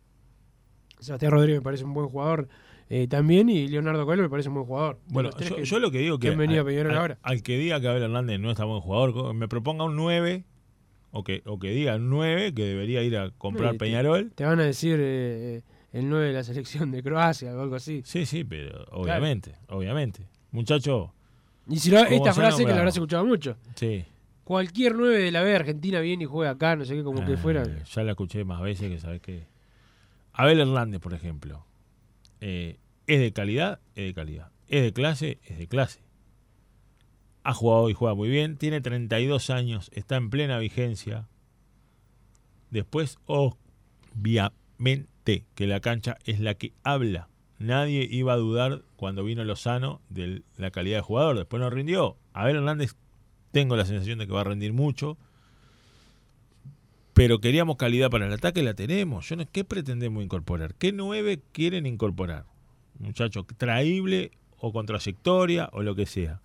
[1.00, 2.48] Sebastián Rodríguez me parece un buen jugador
[2.90, 5.00] eh, también, y Leonardo Coelho me parece un buen jugador.
[5.08, 6.40] Bueno, yo, que- yo lo que digo que, que al,
[6.92, 7.18] al- ahora.
[7.22, 10.44] al que diga que Abel Hernández no está buen jugador, me proponga un 9
[11.12, 14.32] o que, o que diga un 9 que debería ir a comprar Eh, te- Peñarol.
[14.34, 15.62] Te van a decir eh,
[15.92, 18.02] el 9 de la selección de Croacia o algo así.
[18.06, 20.28] Sí, sí, pero obviamente, obviamente.
[20.52, 21.14] Muchacho,
[21.68, 23.58] Y si no, ¿Cómo esta se frase que la habrás escuchado mucho.
[23.76, 24.06] sí.
[24.44, 27.24] Cualquier 9 de la B de Argentina viene y juega acá, no sé qué, como
[27.24, 27.64] que Eh, fuera.
[27.86, 29.46] Ya la escuché más veces que sabes que.
[30.34, 31.66] Abel Hernández, por ejemplo,
[32.42, 34.50] eh, es de calidad, es de calidad.
[34.68, 36.00] Es de clase, es de clase.
[37.44, 38.58] Ha jugado y juega muy bien.
[38.58, 41.28] Tiene 32 años, está en plena vigencia.
[42.72, 45.08] Después, obviamente,
[45.56, 47.28] que la cancha es la que habla.
[47.60, 51.38] nadie iba a dudar cuando vino Lozano de la calidad de jugador.
[51.38, 52.18] Después no rindió.
[52.34, 52.96] Abel Hernández,
[53.52, 55.18] tengo la sensación de que va a rendir mucho.
[57.14, 59.28] Pero queríamos calidad para el ataque, la tenemos.
[59.28, 60.74] Yo no, ¿Qué pretendemos incorporar?
[60.76, 62.46] ¿Qué nueve quieren incorporar?
[62.98, 66.42] Muchacho, traíble o con trayectoria o lo que sea.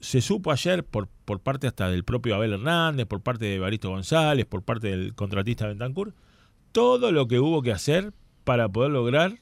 [0.00, 3.90] Se supo ayer por, por parte hasta del propio Abel Hernández, por parte de Baristo
[3.90, 6.12] González, por parte del contratista Bentancur,
[6.74, 8.12] todo lo que hubo que hacer
[8.42, 9.38] para poder lograr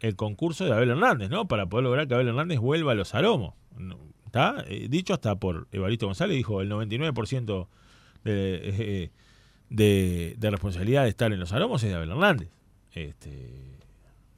[0.00, 1.46] el concurso de Abel Hernández, ¿no?
[1.46, 3.52] Para poder lograr que Abel Hernández vuelva a los aromos.
[4.24, 4.64] ¿Está?
[4.66, 7.68] Eh, dicho hasta por Evaristo González, dijo el 99%
[8.24, 9.10] de, eh,
[9.68, 12.48] de, de, responsabilidad de estar en los aromos es de Abel Hernández.
[12.92, 13.76] Este,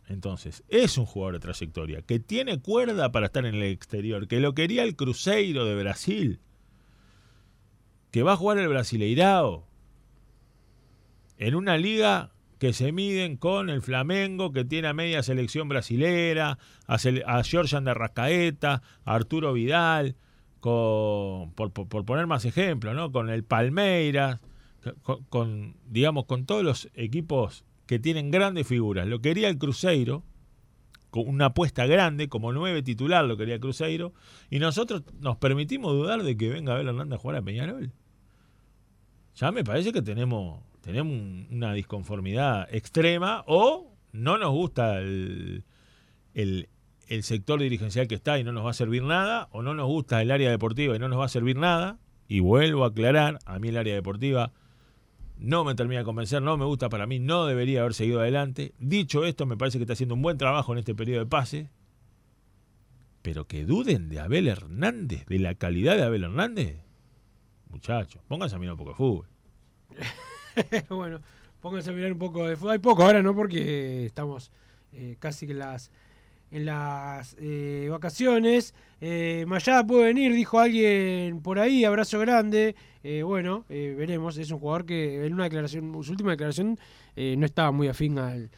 [0.08, 4.40] entonces, es un jugador de trayectoria, que tiene cuerda para estar en el exterior, que
[4.40, 6.40] lo quería el Cruzeiro de Brasil,
[8.10, 9.64] que va a jugar el Brasileirao,
[11.38, 16.58] en una liga que se miden con el Flamengo, que tiene a media selección brasilera,
[16.86, 20.16] a, Georgian de Rascaeta, a Arturo Vidal,
[20.60, 23.12] por, poner más ejemplos, ¿no?
[23.12, 24.40] con el Palmeiras,
[25.02, 29.06] con, con, digamos, con todos los equipos que tienen grandes figuras.
[29.06, 30.24] Lo quería el Cruzeiro,
[31.10, 34.14] con una apuesta grande, como nueve titular lo quería el Cruzeiro,
[34.50, 37.92] y nosotros nos permitimos dudar de que venga Abel Hernández a jugar a Peñarol.
[39.36, 45.64] Ya me parece que tenemos tenemos una disconformidad extrema o no nos gusta el,
[46.34, 46.68] el,
[47.22, 50.20] sector dirigencial que está y no nos va a servir nada, o no nos gusta
[50.20, 51.98] el área deportiva y no nos va a servir nada.
[52.28, 54.52] Y vuelvo a aclarar, a mí el área deportiva
[55.38, 58.74] no me termina de convencer, no me gusta para mí, no debería haber seguido adelante.
[58.78, 61.70] Dicho esto, me parece que está haciendo un buen trabajo en este periodo de pase.
[63.22, 66.76] Pero que duden de Abel Hernández, de la calidad de Abel Hernández.
[67.70, 69.28] Muchachos, pónganse a mirar un poco de fútbol.
[70.88, 71.20] bueno,
[71.60, 72.72] pónganse a mirar un poco de fútbol.
[72.72, 73.34] Hay poco ahora, ¿no?
[73.34, 74.50] Porque estamos
[74.92, 75.90] eh, casi en las
[76.50, 78.74] en las eh, vacaciones.
[79.00, 82.76] Eh, Mayada puede venir, dijo alguien por ahí, abrazo grande.
[83.02, 84.38] Eh, bueno, eh, veremos.
[84.38, 86.78] Es un jugador que en una declaración, su última declaración,
[87.16, 88.50] eh, no estaba muy afín al,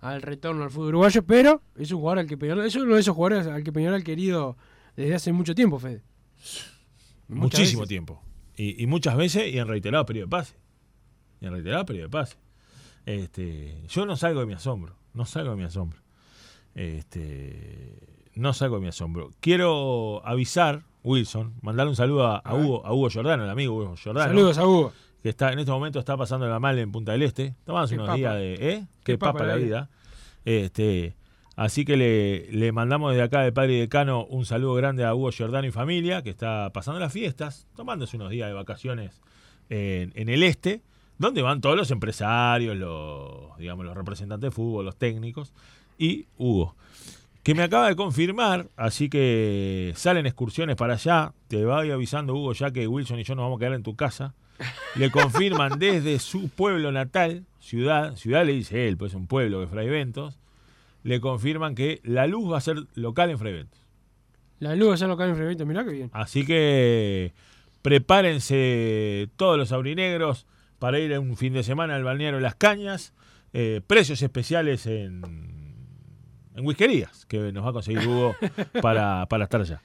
[0.00, 3.00] al, retorno al fútbol uruguayo, pero es un jugador al que Peñarol, es uno de
[3.00, 4.56] esos jugadores al que Peñarol ha querido
[4.96, 6.02] desde hace mucho tiempo, Fede.
[7.28, 7.88] Muchas Muchísimo veces.
[7.88, 8.22] tiempo.
[8.56, 10.54] Y, y, muchas veces y en reiterado periodo de pase.
[11.42, 12.36] Y en reiterado periodo de pase.
[13.04, 14.94] Este, yo no salgo de mi asombro.
[15.12, 15.98] No salgo de mi asombro.
[16.76, 17.98] Este,
[18.36, 19.32] no salgo de mi asombro.
[19.40, 23.96] Quiero avisar, Wilson, mandarle un saludo a, a, Hugo, a Hugo Giordano, el amigo Hugo
[23.96, 24.28] Giordano.
[24.28, 24.92] Saludos a Hugo.
[25.20, 27.56] Que está en este momento está pasando la mal en Punta del Este.
[27.64, 28.16] Tomamos unos papa.
[28.16, 28.54] días de.
[28.54, 28.86] ¿eh?
[29.04, 29.64] Qué, Qué papa, papa, la vida.
[29.64, 29.90] vida.
[30.44, 31.16] Este,
[31.56, 35.12] así que le, le, mandamos desde acá de Padre y Decano un saludo grande a
[35.12, 39.20] Hugo Giordano y familia, que está pasando las fiestas, tomándose unos días de vacaciones
[39.68, 40.82] en, en el este
[41.18, 45.52] donde van todos los empresarios, los, digamos, los representantes de fútbol, los técnicos,
[45.98, 46.74] y Hugo,
[47.42, 52.52] que me acaba de confirmar, así que salen excursiones para allá, te voy avisando Hugo
[52.52, 54.34] ya que Wilson y yo nos vamos a quedar en tu casa,
[54.96, 59.60] le confirman desde su pueblo natal, ciudad, ciudad le dice él, pues es un pueblo
[59.60, 60.38] de Fray Ventos,
[61.02, 63.80] le confirman que la luz va a ser local en Fray Ventos.
[64.60, 66.10] La luz va a ser local en Fray Ventos, mirá que bien.
[66.12, 67.32] Así que
[67.82, 70.46] prepárense todos los aurinegros,
[70.82, 73.12] para ir un fin de semana al balneario Las Cañas.
[73.52, 75.22] Eh, precios especiales en,
[76.56, 78.34] en whiskerías que nos va a conseguir Hugo
[78.82, 79.80] para, para estar allá.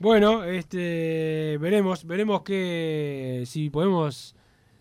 [0.00, 4.34] Bueno, este veremos, veremos que si podemos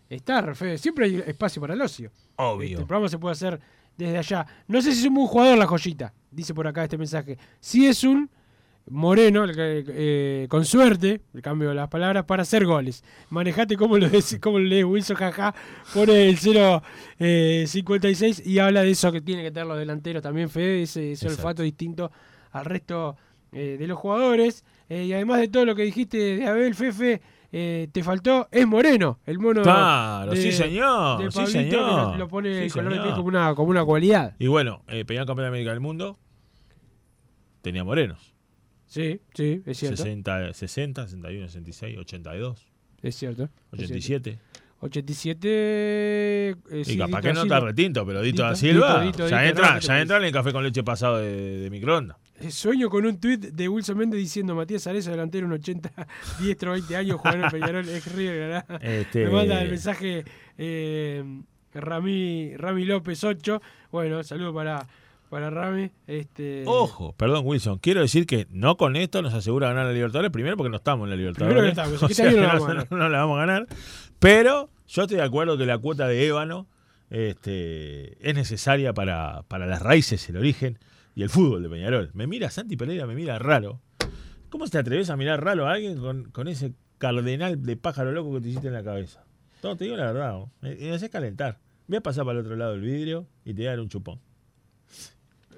[0.10, 0.80] estar, Fede.
[0.80, 2.10] Siempre hay espacio para el ocio.
[2.38, 2.70] Obvio.
[2.70, 3.60] Este, el programa se puede hacer
[3.96, 4.48] desde allá.
[4.68, 7.38] No sé si es un buen jugador la joyita, dice por acá este mensaje.
[7.60, 8.32] Si es un
[8.88, 13.04] Moreno, eh, con suerte, el cambio de las palabras, para hacer goles.
[13.30, 14.08] Manejate como lo,
[14.42, 15.56] como lo lee Wilson Jaja,
[15.94, 20.50] pone el 0.56 eh, y habla de eso que tiene que tener los delanteros también,
[20.50, 22.12] Fede, ese, ese olfato distinto
[22.52, 23.18] al resto
[23.52, 24.64] eh, de los jugadores.
[24.88, 27.22] Eh, y además de todo lo que dijiste de Abel Fefe,
[27.52, 29.64] te faltó, es Moreno, el mono.
[29.64, 32.12] Claro, de, sí señor, de sí señor.
[32.12, 33.06] Lo, lo pone sí el color de señor.
[33.06, 34.36] piel como una, como una cualidad.
[34.40, 36.20] Y bueno, eh, campeón de América del Mundo
[37.62, 38.35] tenía morenos.
[38.96, 39.98] Sí, sí, es cierto.
[39.98, 42.66] 60, 60 61, 66, 82.
[43.02, 43.50] Es cierto.
[43.74, 43.98] 87.
[43.98, 44.40] Es cierto.
[44.80, 45.48] 87.
[45.50, 49.28] Eh, y sí, capaz Dito que no está retinto, pero Dito, Dito, da Silva Dito,
[49.28, 52.16] ya, entra, ya entra en el café con leche pasado de, de microondas.
[52.40, 55.92] Eh, Sueño con un tuit de Wilson Méndez diciendo Matías Arezo, delantero, un 80,
[56.40, 58.64] diestro, 20 años, jugador en Peñarol, ex River.
[58.80, 60.24] Este- Me manda el mensaje
[60.58, 61.22] eh,
[61.74, 63.62] Rami, Rami López 8.
[63.92, 64.88] Bueno, saludo para,
[65.36, 65.92] para Rami.
[66.08, 70.32] Este, Ojo, perdón Wilson, quiero decir que no con esto nos asegura ganar la Libertadores,
[70.32, 71.56] primero porque no estamos en la Libertadores.
[71.58, 72.92] Primero que estamos, o sea año no que la vamos a no, ganar.
[72.92, 73.68] no la vamos a ganar,
[74.20, 76.68] pero yo estoy de acuerdo que la cuota de Ébano
[77.10, 80.80] este, es necesaria para, para las raíces, el origen
[81.16, 82.12] y el fútbol de Peñarol.
[82.14, 83.82] Me mira Santi Pereira, me mira raro.
[84.50, 88.36] ¿Cómo te atreves a mirar raro a alguien con, con ese cardenal de pájaro loco
[88.36, 89.26] que te hiciste en la cabeza?
[89.60, 90.52] Todo, te digo la verdad, ¿no?
[90.62, 91.60] me, me haces calentar.
[91.90, 93.90] Voy a pasar para el otro lado del vidrio y te voy a dar un
[93.90, 94.22] chupón.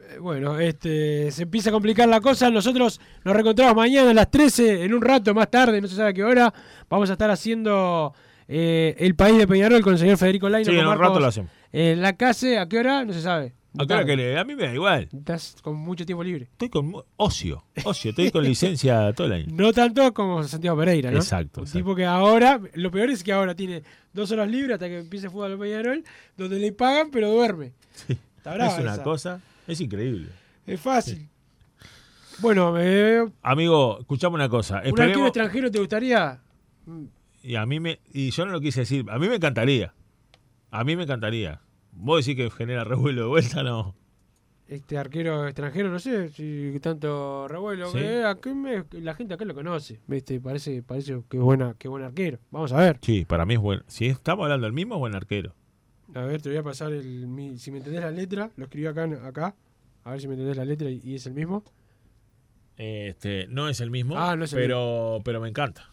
[0.09, 2.49] Eh, Bueno, este, se empieza a complicar la cosa.
[2.49, 6.09] Nosotros nos reencontramos mañana a las 13, en un rato más tarde, no se sabe
[6.09, 6.53] a qué hora.
[6.89, 8.13] Vamos a estar haciendo
[8.47, 10.69] eh, El País de Peñarol con el señor Federico Laino.
[10.71, 11.51] Sí, con en un rato lo hacemos.
[11.71, 13.03] En la casa, ¿a qué hora?
[13.05, 13.53] No se sabe.
[13.79, 14.37] ¿A qué hora querés?
[14.39, 15.07] A mí me da igual.
[15.15, 16.45] Estás con mucho tiempo libre.
[16.51, 19.45] Estoy con ocio, ocio, estoy con licencia todo el año.
[19.51, 21.17] No tanto como Santiago Pereira, ¿no?
[21.17, 21.77] Exacto, Un exacto.
[21.79, 23.83] tipo que ahora, lo peor es que ahora tiene
[24.13, 26.03] dos horas libres hasta que empiece el fútbol de Peñarol,
[26.37, 27.73] donde le pagan pero duerme.
[28.37, 29.03] Está brava es una esa.
[29.03, 30.29] cosa, es increíble.
[30.65, 31.29] Es fácil.
[32.39, 34.77] Bueno, eh, un Amigo, escuchame una cosa.
[34.77, 36.39] arquero Esperemos, extranjero te gustaría.
[37.43, 39.93] y a mí me, y yo no lo quise decir, a mí me encantaría.
[40.69, 41.61] A mí me encantaría.
[41.93, 43.95] Vos decís que genera revuelo de vuelta, no.
[44.67, 47.89] Este arquero extranjero, no sé si tanto revuelo.
[47.91, 47.99] Sí.
[47.99, 50.01] eh, aquí me- la gente acá lo conoce.
[50.07, 50.39] ¿viste?
[50.41, 52.37] Parece, parece que es buena, que buen arquero.
[52.51, 52.99] Vamos a ver.
[53.01, 53.81] Sí, para mí es bueno.
[53.87, 55.55] Si estamos hablando del mismo, es buen arquero.
[56.15, 57.27] A ver, te voy a pasar el.
[57.27, 59.55] mi- si me entendés la letra, lo escribí acá, acá.
[60.03, 61.63] A ver si me entendés la letra y, y es el mismo.
[62.77, 65.89] Este, no es el mismo, Ah, no es el pero, pero me encanta.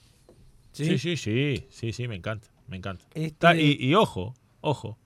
[0.73, 0.85] ¿Sí?
[0.85, 3.05] Sí, sí, sí, sí, sí, me encanta, me encanta.
[3.15, 4.99] Este- Está- y, y ojo, ojo,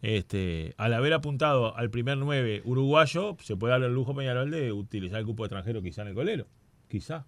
[0.00, 4.72] este, al haber apuntado al primer 9 uruguayo, se puede dar el lujo Peñarol de
[4.72, 6.46] utilizar el cupo extranjero quizá en el golero.
[6.88, 7.26] Quizá.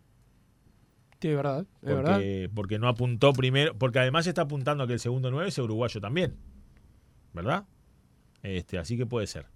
[1.21, 1.67] Sí, es verdad.
[1.83, 2.21] Es verdad.
[2.55, 6.01] Porque, no apuntó primero, porque además está apuntando a que el segundo 9 sea uruguayo
[6.01, 6.37] también.
[7.39, 7.65] ¿Verdad?
[8.43, 9.47] Este, así que puede ser.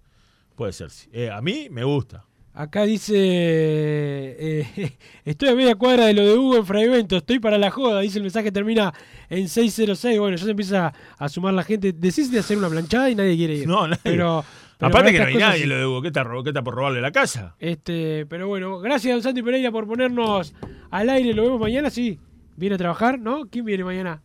[0.55, 0.89] Puede ser.
[0.89, 1.09] sí.
[1.11, 2.23] Eh, a mí me gusta.
[2.53, 7.57] Acá dice, eh, estoy a media cuadra de lo de Hugo en Fraivento, estoy para
[7.57, 8.93] la joda, dice el mensaje termina
[9.29, 13.09] en 606, bueno, ya se empieza a sumar la gente, decís de hacer una planchada
[13.09, 13.67] y nadie quiere ir.
[13.67, 13.99] No, nadie.
[14.03, 14.45] Pero,
[14.77, 15.67] pero Aparte que no hay nadie sí.
[15.67, 16.01] lo de Hugo.
[16.03, 17.55] ¿Qué está, ro- qué está por robarle la casa?
[17.59, 20.53] Este, pero bueno, gracias don Santi Pereira por ponernos
[20.91, 22.19] al aire, lo vemos mañana, sí,
[22.55, 23.47] viene a trabajar, ¿no?
[23.49, 24.21] ¿Quién viene mañana?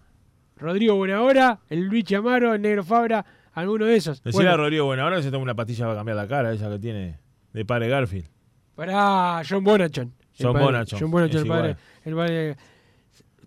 [0.56, 3.24] Rodrigo Buenahora, el Luis Amaro, el Negro Fabra,
[3.60, 4.22] alguno de esos.
[4.22, 6.26] Decirle Bueno, a Rodrigo, bueno, ahora que se toma una pastilla va a cambiar la
[6.28, 7.18] cara, esa que tiene
[7.52, 8.26] de padre Garfield.
[8.74, 10.14] Para John Bonachon.
[10.38, 11.76] John padre- Bonachon, John Bonachon, el padre, igual.
[12.04, 12.56] el padre-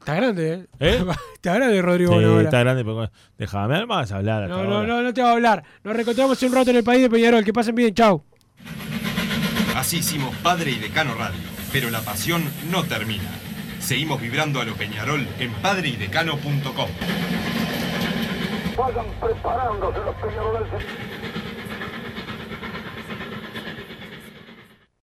[0.01, 0.65] Está grande, ¿eh?
[0.79, 1.05] ¿Eh?
[1.35, 4.49] Está grande Rodrigo Sí, está grande, pero déjame, me hagas hablar.
[4.49, 5.63] No, no, no, no te va a hablar.
[5.83, 7.43] Nos reencontramos en un rato en el país de Peñarol.
[7.43, 8.23] Que pasen bien, chau.
[9.75, 11.39] Así hicimos Padre y Decano Radio,
[11.71, 13.29] pero la pasión no termina.
[13.79, 16.87] Seguimos vibrando a lo Peñarol en padreidecano.com.
[18.77, 21.20] Vayan preparándose los peñaroles.